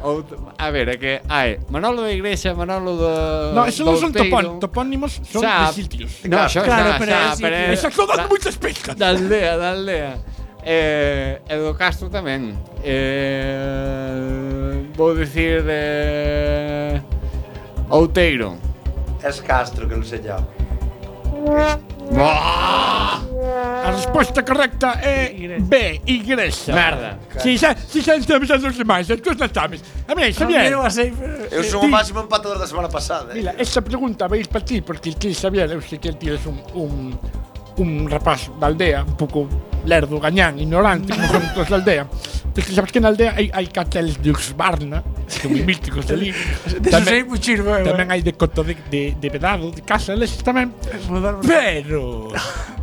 [0.04, 0.34] Out...
[0.58, 3.54] a ver, é que hai Manolo da Igrexa, Manolo do...
[3.54, 6.26] No, eso non son topón, topónimos son xa, de sitios.
[6.26, 8.98] No, claro, xa, claro, xa, pero, xa, pero, esas son das moitas pescas.
[8.98, 10.18] Da aldea, da aldea.
[10.66, 12.58] Eh, e do Castro tamén.
[12.82, 14.22] Eh,
[14.98, 17.02] vou dicir de...
[17.90, 18.58] Outeiro.
[19.22, 20.42] Es Castro, que non sei xa
[24.02, 25.34] resposta correcta é.
[25.60, 26.74] B, igrexa.
[26.74, 27.20] Merda.
[27.38, 29.84] Si xa, si xa estamos a dos demais, as túas sabes.
[30.08, 30.72] A mí, Xavier.
[30.72, 33.34] Eu, eu son o máximo empatador da semana pasada.
[33.34, 33.42] Eh.
[33.42, 36.46] Mira, esa esta pregunta vais para ti, porque ti, Xavier, eu sei que ti eres
[36.46, 37.18] un, un,
[37.78, 39.48] un rapaz da aldea, un pouco
[39.86, 42.08] lerdo, gañán, ignorante, como son todos da aldea.
[42.54, 46.30] Porque sabes que na aldea hai, hai carteles de Uxbarna, que son míticos ali.
[46.94, 50.76] Tamén, sei puxir, tamén hai de coto de, de, de vedado, de casa, eles tamén.
[51.48, 52.30] Pero...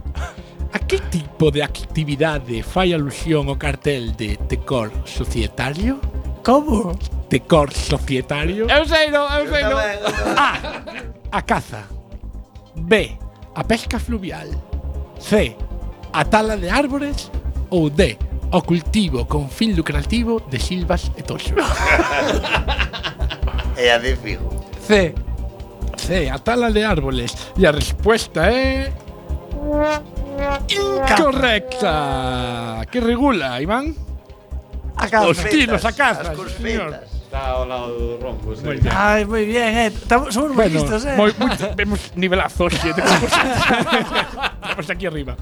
[0.72, 5.96] A que tipo de actividade fai alusión o cartel de Tecor Societario?
[6.44, 6.92] Como?
[7.28, 8.68] Tecor Societario?
[8.68, 9.80] Eu sei non, eu sei non.
[10.36, 10.52] A.
[11.32, 11.88] A caza.
[12.76, 13.16] B.
[13.56, 14.48] A pesca fluvial.
[15.18, 15.56] C.
[16.12, 17.32] A tala de árbores.
[17.70, 18.18] Ou D.
[18.52, 21.56] O cultivo con fin lucrativo de silvas e toxo.
[23.76, 24.48] É a de fijo.
[24.84, 25.14] C.
[25.96, 26.28] C.
[26.28, 27.32] A tala de árboles.
[27.56, 28.92] E a respuesta é...
[31.10, 32.86] Incorrecta.
[32.90, 33.94] Que regula, Iván?
[34.96, 35.26] A casa.
[35.28, 36.34] Os tiros a señor.
[36.34, 37.18] crucetas.
[37.28, 38.64] Está ao lado do rombo, sí.
[38.64, 39.28] Moi bien.
[39.52, 39.86] Bien, eh.
[39.92, 41.12] Estamos, somos Bueno, listos, eh.
[41.12, 43.02] moi, moi, vemos nivelazo hoxe de
[44.64, 45.36] Vamos aquí arriba.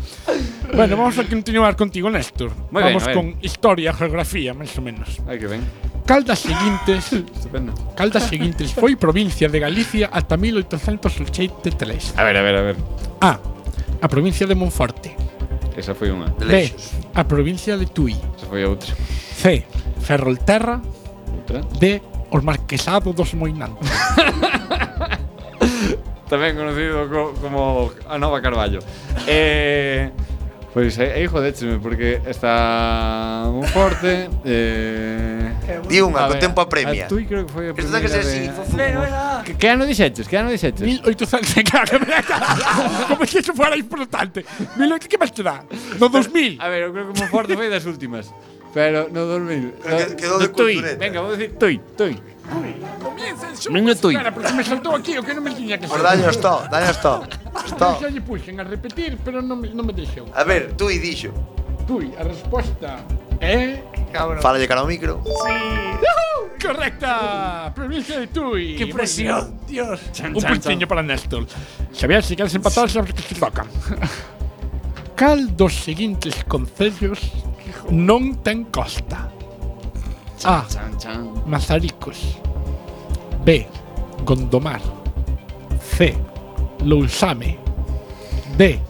[0.74, 2.51] Bueno, vamos a continuar contigo, Néstor.
[2.74, 3.14] Ben, vamos ver.
[3.14, 5.22] con historia, geografía, máis ou menos.
[5.30, 5.62] Ai, que ben.
[6.03, 7.70] Cal das seguintes, Estupendo.
[7.94, 12.18] cal das seguintes foi provincia de Galicia ata 1883?
[12.18, 12.76] A ver, a ver, a ver.
[13.22, 13.38] A.
[14.01, 15.16] a provincia de Monforte.
[15.76, 16.32] Esa foi unha.
[16.40, 16.72] B,
[17.12, 18.16] a provincia de Tui.
[18.36, 18.97] Esa foi outra.
[19.36, 19.64] C,
[20.01, 20.80] Ferrolterra.
[21.28, 21.61] Outra.
[21.76, 23.84] D, os marquesados dos Moinantes.
[26.26, 28.82] Tamén conocido co, como a Nova Carballo.
[29.30, 30.11] eh,
[30.74, 35.36] pois pues, aí eh, eh jodécheme porque está Monforte, eh,
[35.88, 37.06] Di unha, con tempo apremia.
[37.06, 38.42] A tui creo que foi a primeira que ser así.
[39.44, 40.26] Que, que ano dixetes?
[40.30, 40.82] Que ano dixetes?
[40.82, 41.98] 1800, claro, que
[43.10, 44.46] Como se iso fuera importante.
[44.78, 45.66] 1800, que máis te dá?
[45.98, 46.62] No 2000.
[46.62, 48.30] A ver, eu creo que o forte foi das últimas.
[48.76, 49.82] Pero no 2000.
[49.82, 50.76] Pero que, quedou de tui.
[51.00, 52.14] Venga, vou dicir tui, tui.
[53.02, 53.72] Comienza el show.
[53.72, 54.14] Venga, tui.
[54.14, 55.96] Porque me saltou aquí o que non me tiña que saltar.
[55.96, 57.12] Por daño esto, daño esto.
[57.56, 57.86] Esto.
[57.88, 60.28] Ah, Xa lle puxen a repetir, pero non me, non me deixou.
[60.36, 61.32] A ver, tú tui dixo.
[61.87, 62.99] Tui, a resposta
[63.41, 63.82] é...
[64.12, 64.59] Cabrón.
[64.59, 65.22] de cara ao micro.
[65.24, 66.66] Sí.
[66.66, 67.70] Correcta!
[67.74, 68.76] Provincia de Tui.
[68.76, 69.61] ¡Qué presión!
[69.66, 70.01] Dios.
[70.12, 71.47] Chan, Un puntiño para Néstor.
[71.93, 73.66] Xavier, se queres empatado, sabes que te toca.
[75.16, 77.20] Cal dos seguintes concellos
[77.89, 79.32] non ten costa?
[80.45, 80.66] A.
[81.47, 82.37] Mazaricos
[83.41, 83.64] B.
[84.24, 84.82] Gondomar
[85.80, 86.12] C.
[86.84, 87.57] Lousame
[88.59, 88.80] D.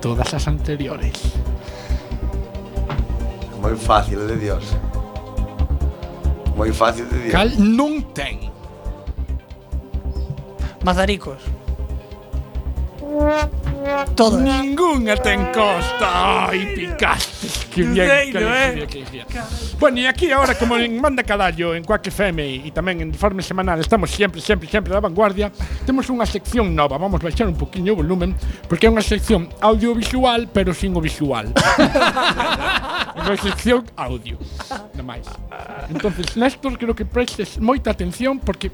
[0.00, 1.16] Todas as anteriores.
[3.60, 4.64] Moi fácil, de Dios.
[6.56, 7.32] Moi fácil de Dios.
[7.32, 8.52] Cal non ten.
[10.84, 11.55] Mazaricos.
[14.14, 14.42] Todas.
[14.42, 16.48] Ninguna ten costa.
[16.48, 17.48] Ai, picaste.
[17.70, 18.86] Que bien, que bien, eh.
[18.88, 19.26] que bien.
[19.78, 23.44] Bueno, e aquí ahora, como en Manda Cadallo, en Quack FM e tamén en Informe
[23.44, 25.52] Semanal, estamos sempre, sempre, sempre da vanguardia,
[25.84, 26.96] temos unha sección nova.
[26.96, 28.32] Vamos a baixar un poquinho o volumen,
[28.66, 31.52] porque é unha sección audiovisual, pero sin o visual.
[33.20, 34.40] unha sección audio.
[34.96, 35.28] Nada máis.
[35.92, 38.72] Entonces, Néstor, creo que prestes moita atención, porque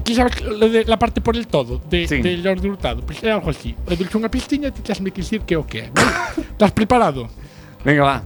[0.00, 2.22] que sabes lo de la parte por el todo de, sí.
[2.22, 3.76] de Lord Hurtado, pois pues é algo así.
[3.86, 5.92] Eu dulce unha pistiña e ti tens que dicir que é o que é.
[6.54, 7.28] Estás preparado?
[7.84, 8.16] Venga, va.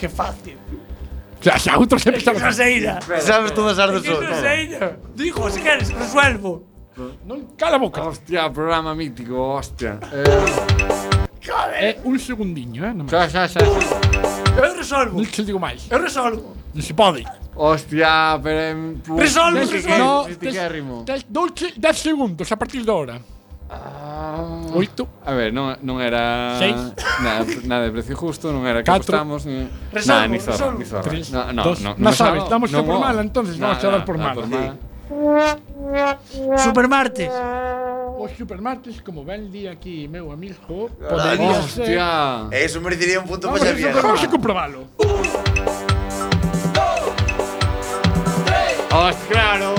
[0.00, 0.56] Que fácil.
[1.44, 2.40] Xa, xa, outro sempre sabes.
[2.40, 2.80] Non sei.
[3.20, 4.40] Sabes todas as dos outros.
[5.12, 6.64] Digo, se queres, resuelvo.
[7.28, 8.00] Non cala boca.
[8.04, 10.00] Hostia, programa mítico, hostia.
[10.12, 11.28] Eh...
[11.40, 11.80] Joder.
[11.80, 12.92] É un segundiño, eh?
[13.08, 13.60] Xa, xa, xa.
[13.60, 15.16] Eu resolvo.
[15.16, 15.88] Non te digo máis.
[15.88, 16.56] Eu resolvo.
[16.76, 17.24] Non se pode.
[17.62, 19.02] Hostia, pero en.
[19.18, 19.98] Resolve, resolve.
[19.98, 23.20] No, des, des, 10 segundos a partir de ahora.
[23.68, 25.06] Ah, Oito.
[25.26, 26.74] A ver, non, non era Seis.
[27.20, 29.12] nada, nada de precio justo, non era que Catro.
[29.12, 30.78] apostamos ni, resolvo, nada, ni zorra, resolvo.
[30.80, 31.04] ni zorra.
[31.04, 31.84] Tres, no, no, dos.
[31.84, 34.32] no, no, no sabes, damos no, por mala, entonces nah, vamos a dar por nah,
[34.32, 34.46] mala.
[34.48, 34.74] Mal.
[36.64, 37.28] Supermartes.
[37.28, 41.84] O supermartes, como ven día aquí, meu amigo, podería Hostia.
[41.84, 42.00] ser...
[42.00, 42.48] Hostia.
[42.56, 43.92] Eso merecería un punto para Xavier.
[44.00, 44.88] Vamos a comprobalo.
[44.96, 45.99] Uh.
[48.92, 49.74] ¡Os claro!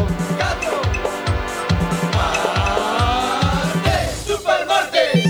[4.25, 5.25] ¡Supermartes!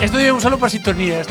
[0.00, 1.22] Esto debe usarlo para sintonía,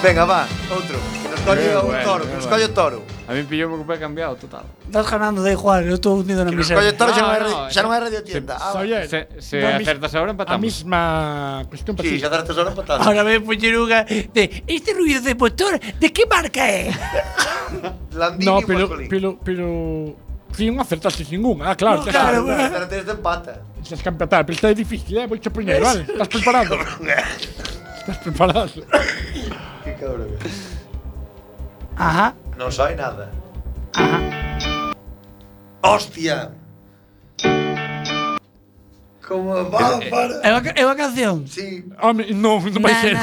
[0.00, 0.98] Venga, va, outro.
[1.22, 3.17] Que nos colle o toro, que nos colle o toro.
[3.28, 4.62] A mí me pilló porque fue cambiado, total.
[4.86, 6.78] Estás ganando, da igual, yo estoy hundido en el miseria.
[6.78, 8.56] proyectores ya no, hay, ah, no, ya no hay radiotienda.
[8.58, 10.58] Ah, Oye, se, se acertas ahora empatamos.
[10.58, 13.06] La misma cuestión para Sí, si acertas ahora empatamos.
[13.06, 16.96] Ahora me Pucheruga de este ruido de motor, ¿de qué marca es?
[18.16, 20.16] Landini no, pero, pero, pero, pero
[20.56, 22.00] si non acertaste ninguna, ah, claro.
[22.00, 22.62] No, claro, claro.
[22.64, 23.60] Acertaste de empata.
[23.82, 26.00] Estás campeonato, pero está difícil, eh, voy a primero, vale.
[26.08, 26.74] Estás preparado.
[27.04, 27.24] Eh.
[28.00, 28.72] Estás preparado.
[29.84, 30.32] qué cabrón.
[31.94, 32.34] Ajá.
[32.58, 33.30] No soy nada.
[33.94, 34.92] Ajá.
[35.80, 36.50] ¡Hostia!
[39.28, 40.40] Como va para.
[40.42, 41.46] É uma, é uma canção?
[41.46, 41.84] Sim.
[41.96, 43.16] Ah, não, não vai ser.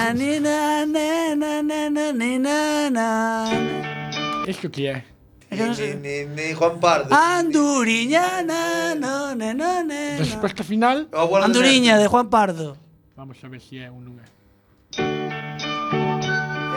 [4.48, 5.04] Isso que é.
[5.52, 7.14] Ni, ni, ni, Juan Pardo.
[7.14, 10.18] Anduriña, na, no, na, na, na.
[10.18, 11.10] Respuesta final.
[11.44, 12.78] Anduriña, de Juan Pardo.
[13.18, 14.30] Vamos a ver si es un lugar.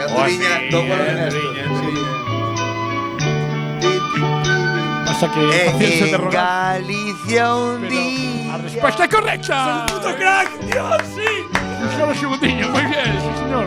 [0.00, 1.64] Anduriña, oh, sí, Anduriña, Anduriña.
[1.80, 2.27] Sí.
[5.18, 6.80] pasa que en de rogar.
[6.80, 8.54] Galicia un Pero día.
[8.54, 9.86] A resposta é correcta.
[9.88, 11.98] Son puto crack, Dios, sí.
[11.98, 13.66] Solo segundiño, moi bien, sí, señor.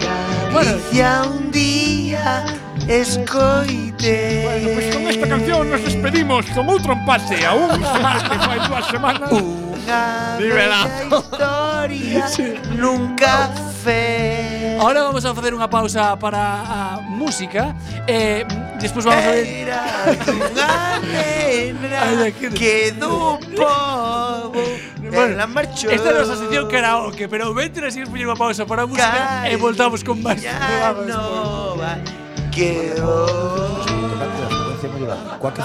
[0.53, 1.35] Galicia bueno.
[1.35, 2.45] un día
[2.87, 4.41] escoite.
[4.43, 8.59] Bueno, pois pues con esta canción nos despedimos con outro empate a un que fai
[8.67, 9.27] dúas semanas.
[9.31, 10.87] Unha Liberado.
[11.19, 12.55] historia sí.
[12.79, 13.51] nunca
[13.83, 14.60] fe.
[14.81, 17.77] Ahora vamos a facer unha pausa para a música
[18.09, 18.49] e eh,
[18.81, 19.77] despois vamos a ver Era
[22.33, 24.57] que do povo
[25.11, 25.91] bueno, la marchou.
[25.91, 28.89] Esta é a nosa sección karaoke, pero vente a seguir poñer unha pausa para a
[28.89, 30.41] música e voltamos con máis.
[30.41, 32.01] programas no va,
[32.49, 34.01] que do
[35.39, 35.61] Coa que.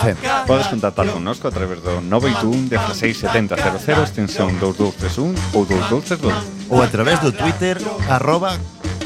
[0.46, 6.88] Podes contactar connosco a través do 921 1670 00 extensión 2231 ou 2232 ou a
[6.88, 8.56] través do Twitter arroba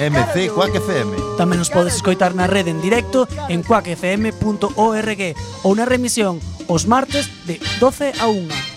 [0.01, 1.37] MC Quack FM.
[1.37, 5.23] Tamén nos podes escoitar na rede en directo en quackfm.org
[5.61, 6.41] ou na remisión
[6.73, 8.71] os martes de 12 a 1.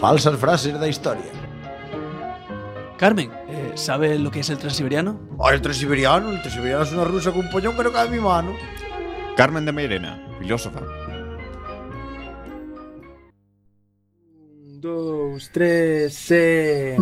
[0.00, 1.28] Falsas frases da historia.
[2.96, 5.20] Carmen, eh, ¿sabe lo que es el transiberiano?
[5.32, 8.08] Ah, oh, el transiberiano, el transiberiano es una rusa con un pollón que no cabe
[8.08, 8.56] en mi mano.
[9.36, 10.80] Carmen de Meirena, filósofa.
[14.34, 16.96] Un, dous, tres, e...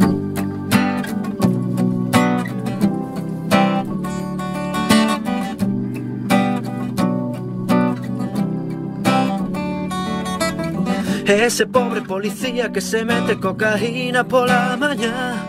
[11.29, 15.45] Ese pobre policía que se mete cocaína pola mañá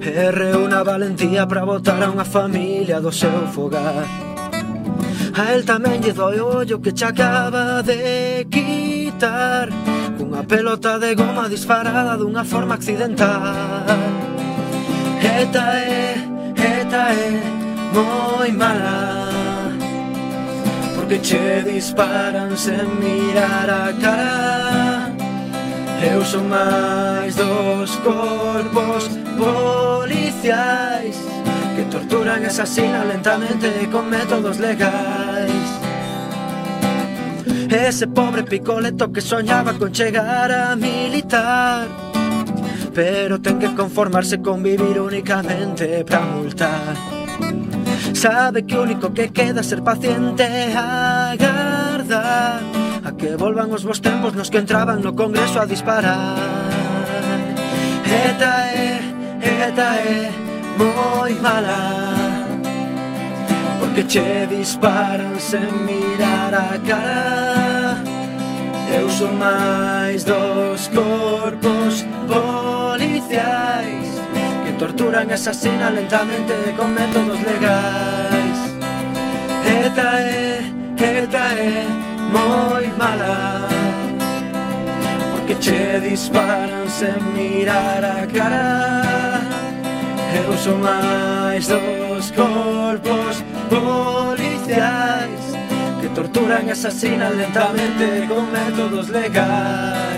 [0.00, 4.31] Erre una valentía para botar a unha familia do seu fogar
[5.34, 9.72] A el tamén lle doi o ollo que che acaba de quitar
[10.18, 13.96] Cunha pelota de goma disparada dunha forma accidental
[15.24, 17.40] Eta é, eh, eta é eh,
[17.94, 19.72] moi mala.
[20.94, 25.12] Porque che disparan sen mirar a cara
[26.02, 29.08] Eu eh, son máis dos corpos
[29.40, 31.31] policiais.
[31.92, 35.68] Torturan e asasinan lentamente con métodos legais
[37.68, 41.86] Ese pobre picoleto que soñaba con chegar a militar
[42.94, 46.96] Pero ten que conformarse con vivir únicamente pra multar.
[48.12, 52.60] Sabe que o único que queda é ser paciente e agardar
[53.04, 56.36] A que volvan os bons tempos nos que entraban no congreso a disparar.
[58.04, 59.00] Eta é,
[59.40, 62.14] eta é moi mala
[63.80, 68.02] Porque che disparan sen mirar a cara
[68.92, 74.08] Eu son máis dos corpos policiais
[74.64, 78.58] Que torturan e asasinan lentamente con métodos legais.
[79.84, 80.62] Eta é,
[80.96, 81.86] eta é
[82.32, 83.68] moi mala
[85.32, 89.11] Porque che disparan sen mirar a cara
[90.32, 95.42] Eu son máis dos corpos policiais
[96.00, 100.11] Que torturan e asasinan lentamente con métodos legais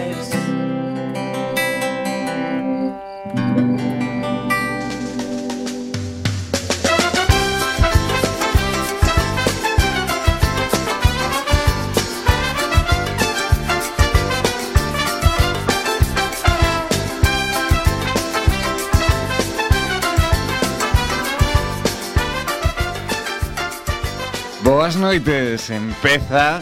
[25.14, 26.60] noites, empeza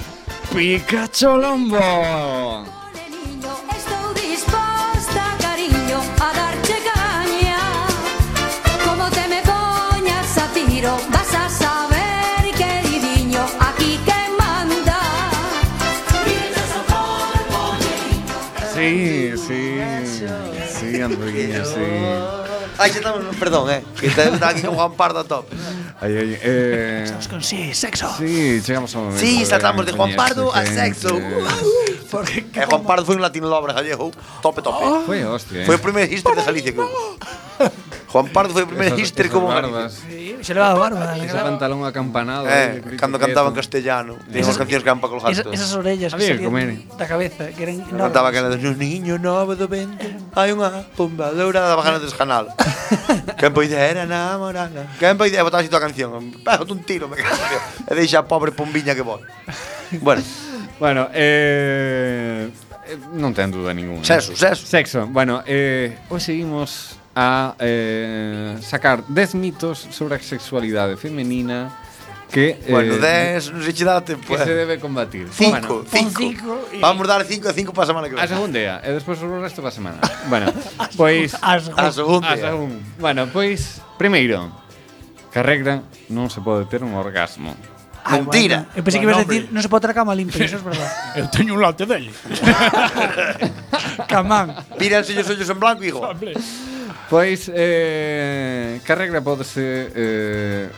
[0.52, 1.78] Pikachu Lombo.
[3.74, 7.58] Estou disposta, cariño, a darte caña
[8.84, 15.00] Como te me poñas a tiro Vas a saber, queridinho Aquí quen manda
[18.74, 19.80] Sí, sí.
[20.68, 22.42] Sí, Androguinha, sí.
[22.76, 23.84] Xa estamos, perdón, eh.
[23.98, 24.08] Que
[24.42, 25.56] aquí con Juan Pardo a tope.
[26.02, 28.10] Ay, ay, eh, Estamos con sí, sexo.
[28.18, 29.22] sí, chegamos ao momento.
[29.22, 31.14] Sí, saltamos de Juan Pardo a sexo.
[32.10, 34.10] Porque E Juan Pardo foi un latino lobre gallego,
[34.42, 34.82] tope, tope.
[35.06, 35.64] Foi hostia, eh.
[35.64, 36.82] Foi o primeiro hister de Galicia que.
[38.12, 40.04] Juan Pardo foi o primeiro hipster como barbas.
[40.04, 41.16] Sí, se levaba barba.
[41.16, 42.44] Ese pantalón acampanado.
[42.44, 44.20] Eh, eh cando cantaba en castellano.
[44.28, 45.32] Esas cancións que van para colgar.
[45.32, 47.48] Esa, esas orellas que salían da cabeza.
[47.56, 48.12] Que eran enormes.
[48.12, 50.04] Cantaba que era de un niño novo do vento.
[50.36, 52.52] Hai unha pomba dourada bajando de descanal.
[53.40, 54.92] Quen poidera namorala.
[55.00, 56.36] Quen poidera botaba así toda a canción.
[56.44, 57.56] Pego un tiro, me cago.
[57.88, 59.24] E deixa a pobre pombiña que vou.
[60.04, 60.20] Bueno.
[60.76, 62.52] bueno, eh...
[62.84, 64.04] eh non ten dúda ninguna.
[64.04, 64.68] Sexo, sexo.
[64.68, 65.00] Sexo.
[65.08, 71.68] Bueno, eh, hoxe seguimos a eh, sacar 10 mitos sobre a sexualidade femenina
[72.32, 74.24] que eh, Bueno, eh, non sei che dá tempo.
[74.24, 74.44] Que eh.
[74.44, 75.28] se debe combatir.
[75.28, 76.20] Cinco, bueno, cinco.
[76.24, 76.80] cinco y...
[76.80, 78.24] Vamos dar 5 e 5 para a semana que vem.
[78.24, 80.00] A segunda día, e despois o resto para a semana.
[80.32, 80.48] bueno,
[80.96, 81.60] pois a
[81.92, 82.32] segunda.
[82.32, 82.76] A segunda.
[82.96, 84.48] Bueno, pois primeiro,
[85.28, 87.52] que a regra non se pode ter un orgasmo.
[88.00, 88.64] Ah, Mentira.
[88.72, 88.80] Bueno.
[88.80, 90.64] Eu pensei que ibas a decir, non se pode ter a cama limpia, iso é
[90.64, 90.88] verdad.
[91.20, 92.16] Eu teño un latte dele.
[94.08, 94.56] Camán.
[94.80, 96.00] Píranse os ollos en blanco, hijo.
[97.12, 100.70] Pois, eh, que regra podese eh,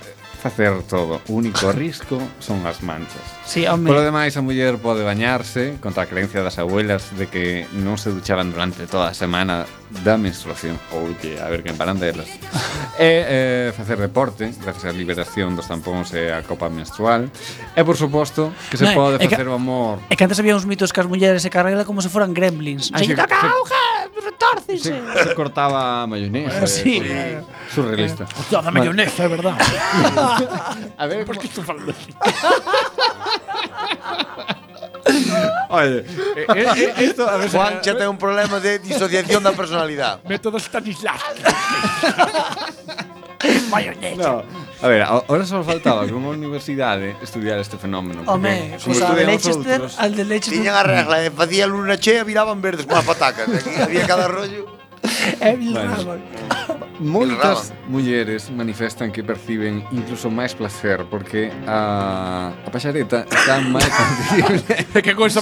[0.43, 1.22] facer todo.
[1.30, 3.22] O único risco son as manchas.
[3.47, 3.87] Sí, home.
[3.87, 8.11] Por demais, a muller pode bañarse contra a creencia das abuelas de que non se
[8.11, 9.62] duchaban durante toda a semana
[10.03, 10.80] da menstruación.
[10.90, 12.26] Ou que a ver que paran delas
[12.99, 17.30] e eh, facer reporte gracias á liberación dos tampóns e a copa menstrual.
[17.74, 19.99] E por suposto que se no, pode é, facer o amor.
[20.11, 22.90] é que antes había uns mitos que as mulleres se carregla como se foran gremlins.
[22.95, 27.47] Ay, se, se, se, se, cortaba a mayonesa ah, sí, claro.
[27.68, 28.24] surrealista.
[28.24, 29.57] Eh, hostia, da mayonesa, é verdad.
[30.99, 31.95] A ver, por que estou falando
[35.71, 36.05] Oye,
[36.37, 40.23] eh, eh, esto, a ver, Juan xa ten un problema de disociación da personalidade.
[40.31, 41.45] Método Stanislavski.
[43.69, 44.17] Mayonesa.
[44.17, 44.43] No.
[44.81, 48.25] A ver, ahora só faltaba que unha universidade estudiar este fenómeno.
[48.25, 50.57] Home, pues al de Leicester, outros, al de Leicester.
[50.57, 53.49] Tiñan a regla, eh, facía luna chea, viraban verdes coa patacas.
[53.49, 54.85] Aquí había cada rollo.
[55.41, 63.26] É eh, bueno, Moitas mulleres manifestan que perciben incluso máis placer porque a, a paxareta
[63.26, 64.62] está máis sensible.
[64.95, 65.34] é que con máis...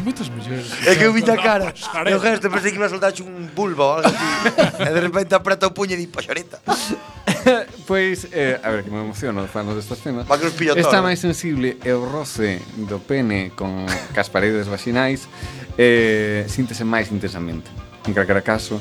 [0.00, 0.72] Moitas mulleres...
[0.88, 1.74] É que eu vi a cara.
[2.08, 4.88] Eu gesto pensei que iba a un bulbo ou algo así.
[4.88, 6.64] e de repente apreta o puño e di paxareta.
[7.86, 10.24] pois, eh, a ver, que me emociono falando desta escena.
[10.24, 10.48] Va que
[10.80, 13.84] Está máis sensible e o roce do pene con
[14.16, 15.28] cas paredes vaxinais
[15.76, 17.68] eh, síntese máis intensamente.
[18.06, 18.80] En calquera caso,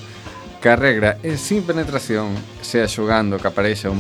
[0.66, 2.34] que a regra é sin penetración,
[2.66, 3.94] sea xogando que aparexa ou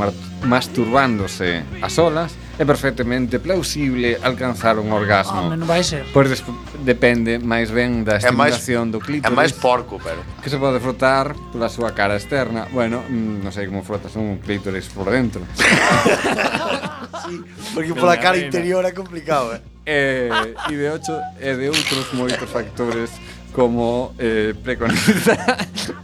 [0.50, 5.46] masturbándose a solas, é perfectamente plausible alcanzar un orgasmo.
[5.46, 6.10] Home, non vai ser.
[6.10, 6.42] Pois
[6.82, 9.30] depende máis ben da estimulación é máis, do clítoris.
[9.30, 10.26] É máis porco, pero.
[10.42, 12.66] Que se pode frotar pola súa cara externa.
[12.74, 15.46] Bueno, mm, non sei como frotas un clítoris por dentro.
[17.30, 17.46] sí,
[17.78, 19.62] porque pola cara interior é complicado, eh.
[19.86, 23.14] E, e de, ocho, e de outros moitos factores
[23.56, 25.58] como eh, preconiza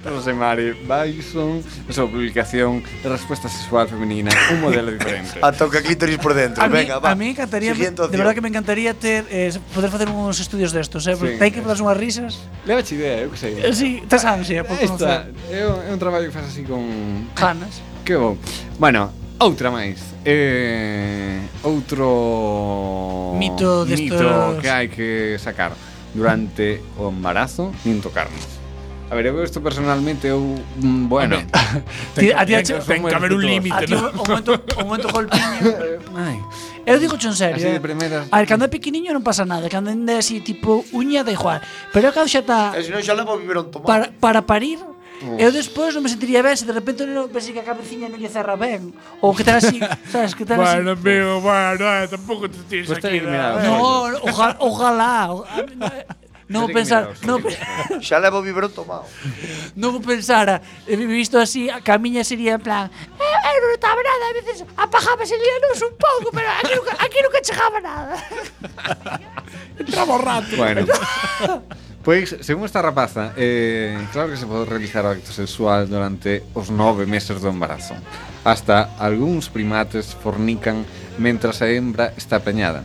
[0.05, 5.35] Rosemary Bison na súa publicación de resposta sexual femenina, un modelo diferente.
[5.43, 7.11] a toca clítoris por dentro, a venga, mí, va.
[7.11, 10.71] A mí encantaría, Siguiente de verdad que me encantaría ter, eh, poder facer uns estudios
[10.71, 11.43] destos, eh, porque sí.
[11.43, 12.39] hai que dar unhas risas.
[12.63, 13.59] Leva che idea, eu que sei.
[13.59, 15.35] Eh, sí, tes ansia por conocer.
[15.51, 16.79] É un, é un traballo que faz así con...
[17.35, 17.83] Ganas.
[18.07, 18.39] Que bom.
[18.79, 24.21] Bueno, Outra máis eh, Outro Mito, destos...
[24.21, 25.73] mito que hai que sacar
[26.13, 28.61] durante o embarazo nin tocarnos.
[29.11, 30.39] A ver, eu isto personalmente eu
[30.79, 31.35] mm, bueno.
[32.15, 34.07] Ti a ti ten que haber un límite, ¿no?
[34.07, 35.59] Un momento, un momento golpiño.
[36.15, 36.39] Ai.
[36.87, 37.59] Eu digo en serio.
[37.59, 37.83] Así de eh.
[37.83, 38.23] primeira.
[38.31, 41.59] A ver, cando é pequeniño non pasa nada, cando é así tipo uña da igual.
[41.91, 43.91] Pero cando xa está E se non xa levo biberón tomado.
[43.91, 44.79] Para para parir
[45.37, 48.17] Eu despois non me sentiría ben se de repente non pensei que a cabeciña non
[48.17, 48.89] lle cerra ben
[49.21, 49.77] ou que tal así,
[50.13, 50.81] sabes, que tal así.
[50.81, 53.21] Bueno, amigo, bueno, eh, tampouco te tires aquí.
[53.21, 55.13] Da, no, ojalá, ojalá.
[56.51, 57.39] Non eh, pensar, non
[58.03, 59.05] xa levo o vibrón tomado.
[59.79, 64.35] Non pensara, pensar, visto así, a camiña sería en plan, eu non estaba nada, a
[64.35, 68.15] veces apagábase a luz un pouco, pero aquí nunca, aquí nunca chegaba nada.
[69.79, 70.53] Entraba o rato.
[70.57, 70.83] Bueno.
[72.01, 76.73] Pois, según esta rapaza, eh, claro que se pode realizar o acto sexual durante os
[76.73, 77.93] nove meses do embarazo.
[78.41, 80.81] Hasta algúns primates fornican
[81.21, 82.81] mentras a hembra está peñada.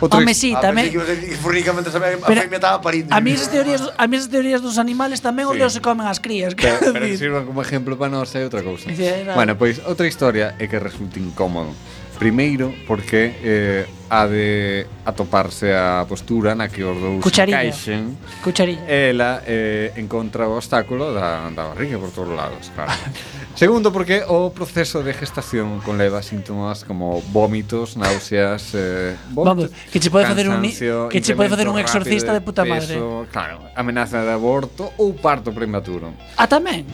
[0.00, 0.92] Outro Home, sí, ah, tamén.
[1.40, 3.08] Fornica mentre a pero, feimia estaba parindo.
[3.14, 5.62] A mí esas teorías, a mí esas teorías dos animales tamén sí.
[5.62, 6.52] os se comen as crías.
[6.52, 8.92] Pero, pero que sirvan como exemplo para nós é outra cousa.
[8.92, 9.08] Sí.
[9.32, 11.72] Bueno, pois outra historia é que resulta incómodo.
[12.20, 17.66] Primeiro, porque eh, a de atoparse a postura na que os dous Cucharilla.
[17.66, 18.16] caixen.
[18.42, 18.84] Cucharilla.
[18.86, 22.92] Ela eh, encontra o obstáculo da, da barriga por todos lados, claro.
[23.56, 29.96] Segundo, porque o proceso de gestación conleva síntomas como vómitos, náuseas, eh, vómitos, Vamos, que
[29.96, 30.60] che pode facer un
[31.08, 33.00] que che pode facer un exorcista de, de puta madre.
[33.00, 36.12] Peso, claro, amenaza de aborto ou parto prematuro.
[36.36, 36.84] Ah, tamén.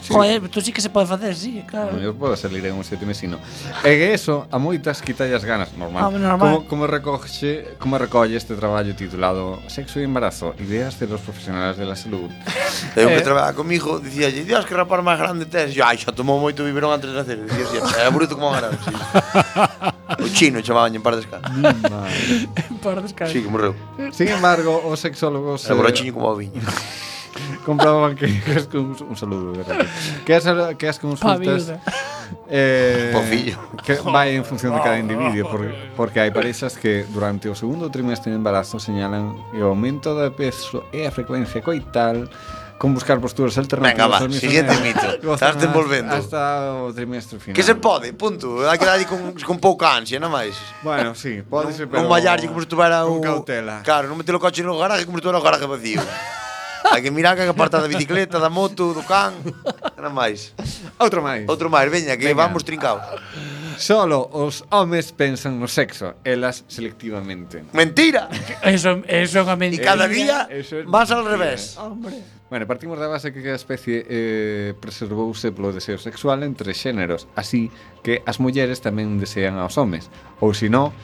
[0.00, 0.08] Sí.
[0.08, 1.92] Joder, tú sí que se pode facer, sí, claro.
[1.92, 3.36] Non, eu podo salir en un sete mesino.
[3.84, 6.00] E que eso a moitas quitallas ganas, normal.
[6.00, 6.40] Ah, normal.
[6.40, 11.20] Como como, como, recoxe, como recolle este traballo titulado Sexo e embarazo, ideas de los
[11.20, 12.30] profesionales de la salud.
[12.96, 16.12] Eu que eh, traballaba comigo, dicía Dios, que rapaz máis grande tes E ai, xa
[16.12, 18.90] tomou moito biberón antes de nacer Dicía, sí, é bruto como grande sí.
[20.22, 21.50] O chino chamaban en par de escalas.
[22.70, 23.32] En par de escalas.
[23.32, 23.74] Sí, que morreu.
[24.12, 25.72] Sin embargo, os sexólogos se...
[25.72, 26.62] eh, borrachiño como o viño
[27.64, 28.26] compraban que
[28.56, 29.86] as con un, saludo de eh,
[30.24, 30.44] que as,
[30.76, 31.72] que as consultas
[32.48, 33.12] eh,
[33.84, 37.90] que vai en función de cada individuo porque, porque hai parexas que durante o segundo
[37.90, 42.30] trimestre de embarazo señalan o aumento de peso e a frecuencia coital
[42.78, 44.20] con buscar posturas alternativas.
[44.20, 45.34] Venga, va, siguiente mito.
[45.34, 46.14] Estás envolvendo.
[46.14, 47.56] Hasta o trimestre final.
[47.56, 48.68] Que se pode, punto.
[48.68, 50.60] Hai que dar con, con pouca ansia, non máis.
[50.84, 52.04] Bueno, sí, pode ser, pero...
[52.04, 53.16] Non vallarlle como se tuvera o...
[53.16, 53.80] Con cautela.
[53.80, 56.04] Claro, non meter o coche no garaje como se tuvera o garaje vacío.
[56.92, 59.34] Hai que mirar que aparta da bicicleta, da moto, do can,
[59.96, 60.54] nada máis.
[60.98, 61.44] Outro máis.
[61.48, 62.46] Outro máis, veña, que veña.
[62.46, 63.02] vamos trincados.
[63.76, 67.64] Solo os homes pensan no sexo, elas selectivamente.
[67.76, 68.28] Mentira.
[68.64, 69.84] Eso, eso é unha mentira.
[69.84, 71.76] E cada día eso vas al revés.
[71.76, 72.36] Hombre.
[72.48, 77.74] Bueno, partimos da base que a especie eh, preservouse polo deseo sexual entre xéneros, así
[78.06, 80.06] que as mulleres tamén desean aos homes,
[80.38, 80.94] ou senón,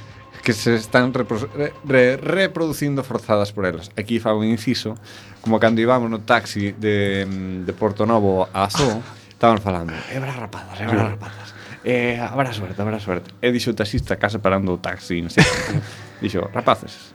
[0.41, 1.43] que se están repro
[1.85, 3.91] re reproducindo forzadas por elas.
[3.99, 4.95] Aquí fago un inciso,
[5.43, 9.03] como cando íbamos no taxi de, mm, de Porto Novo a Só, ah.
[9.29, 11.55] estaban falando, eh, hebras rapazas, hebras eh, rapadas.
[11.85, 13.35] Eh, habrá suerte, habrá suerte.
[13.43, 15.43] E dixo o taxista case parando o taxi, non sei.
[16.23, 17.13] dixo, rapaces,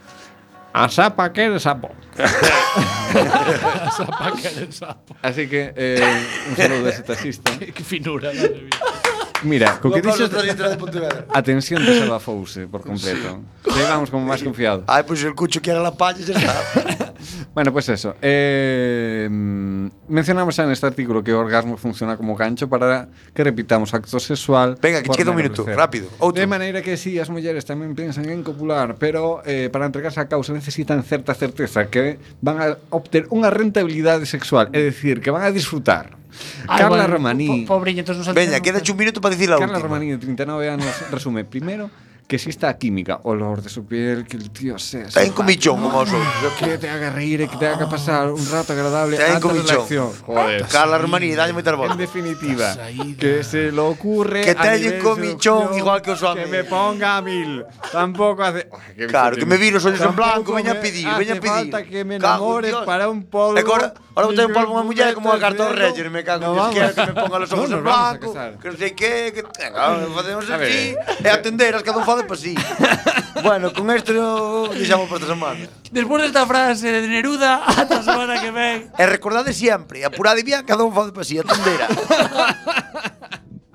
[0.77, 1.89] a sapa quere sapo.
[2.19, 5.15] a sapa eres sapo.
[5.23, 6.03] Así que, eh,
[6.49, 7.49] un saludo dese taxista.
[7.75, 8.69] que finura, madre mía.
[9.43, 10.29] Mira, co que dixo
[11.33, 13.41] A tensión desabafouse por completo.
[13.63, 13.71] Sí.
[13.73, 14.83] Llegamos como máis confiado.
[14.85, 17.06] Ai, pois pues, el cucho que era la palla xa está.
[17.53, 18.15] Bueno, pues eso.
[18.21, 19.27] Eh,
[20.07, 24.77] mencionamos xa neste artículo que o orgasmo funciona como gancho para que repitamos acto sexual.
[24.81, 26.09] Venga, que queda un minuto, rápido.
[26.19, 26.39] Outro.
[26.39, 30.21] De maneira que si sí, as mulleres tamén pensan en copular, pero eh, para entregarse
[30.21, 35.29] a causa necesitan certa certeza que van a obter unha rentabilidade sexual, é dicir, que
[35.33, 36.17] van a disfrutar.
[36.67, 37.65] Ay, Carla bueno, Romaní.
[37.65, 39.81] Po, pobre, entonces nos Veña, queda un minuto para dicir a Carla última.
[39.81, 41.45] Carla Romaní, de 39 anos, resume.
[41.45, 41.89] Primero,
[42.27, 45.07] que exista a química, olor de su piel, que el tío sea...
[45.07, 46.59] Ten comichón como os outros.
[46.59, 49.79] Que te haga reír e que te haga pasar un rato agradable Ten antes comichón.
[49.79, 50.09] acción.
[50.27, 50.67] Joder.
[50.67, 52.75] Carla Romaní, dalle moitas En definitiva,
[53.15, 54.43] que se lo ocurre...
[54.43, 56.49] Que a teña nivel un comichón seducción, igual que os Que homes.
[56.51, 57.63] me ponga a mil.
[57.95, 58.67] Tampoco hace...
[58.75, 61.07] Ay, qué Claro, que me vi los ollos en Tampoco blanco, veña a me pedir,
[61.15, 61.47] veña a pedir.
[61.71, 62.83] falta que me Cago en enamore Dios.
[62.83, 63.55] para un polvo.
[63.55, 66.43] E agora, ahora botei un polvo a unha muller como a cartón reyes, me cago,
[66.43, 68.51] no, que que me ponga los ojos no, en nos vamos a blanco, casar.
[68.59, 69.41] que non sei que, que...
[69.47, 70.67] Venga, facemos A ver.
[70.67, 70.83] así,
[71.23, 72.55] e atender, as cada un pode, pois pa si.
[73.43, 75.67] bueno, con isto deixamos para esta semana.
[75.91, 78.91] Despois desta frase de Neruda, ata a semana que ven.
[78.97, 81.43] E recordade sempre, apurade bien, cada un fode pois pa si, a.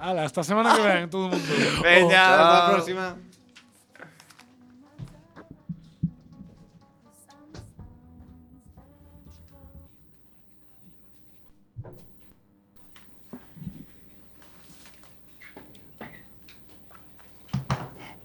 [0.02, 1.46] Ala, hasta semana que ven, todo mundo.
[1.82, 3.14] Veña, oh, hasta a próxima.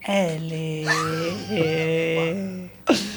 [0.08, 0.86] L.
[1.52, 2.70] E.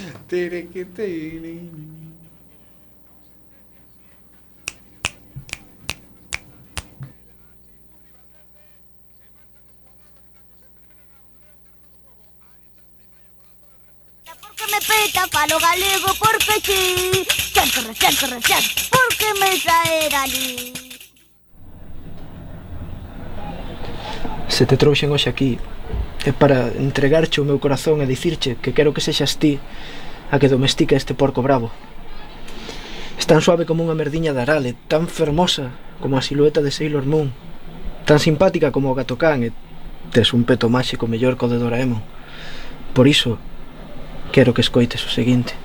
[14.91, 17.27] peta palo galego porque sí.
[17.53, 20.73] Chan, corre, chan, corre, chan, porque me sae dali.
[24.49, 25.59] Se te trouxen hoxe aquí
[26.25, 29.57] é para entregarche o meu corazón e dicirche que quero que sexas ti
[30.29, 31.73] a que domestica este porco bravo.
[33.17, 37.09] Es tan suave como unha merdiña de arale, tan fermosa como a silueta de Sailor
[37.09, 37.33] Moon,
[38.05, 39.51] tan simpática como o gato can e
[40.13, 42.05] tes un peto máxico mellor co de Doraemon.
[42.93, 43.41] Por iso,
[44.33, 45.57] quero que escoites o seguinte.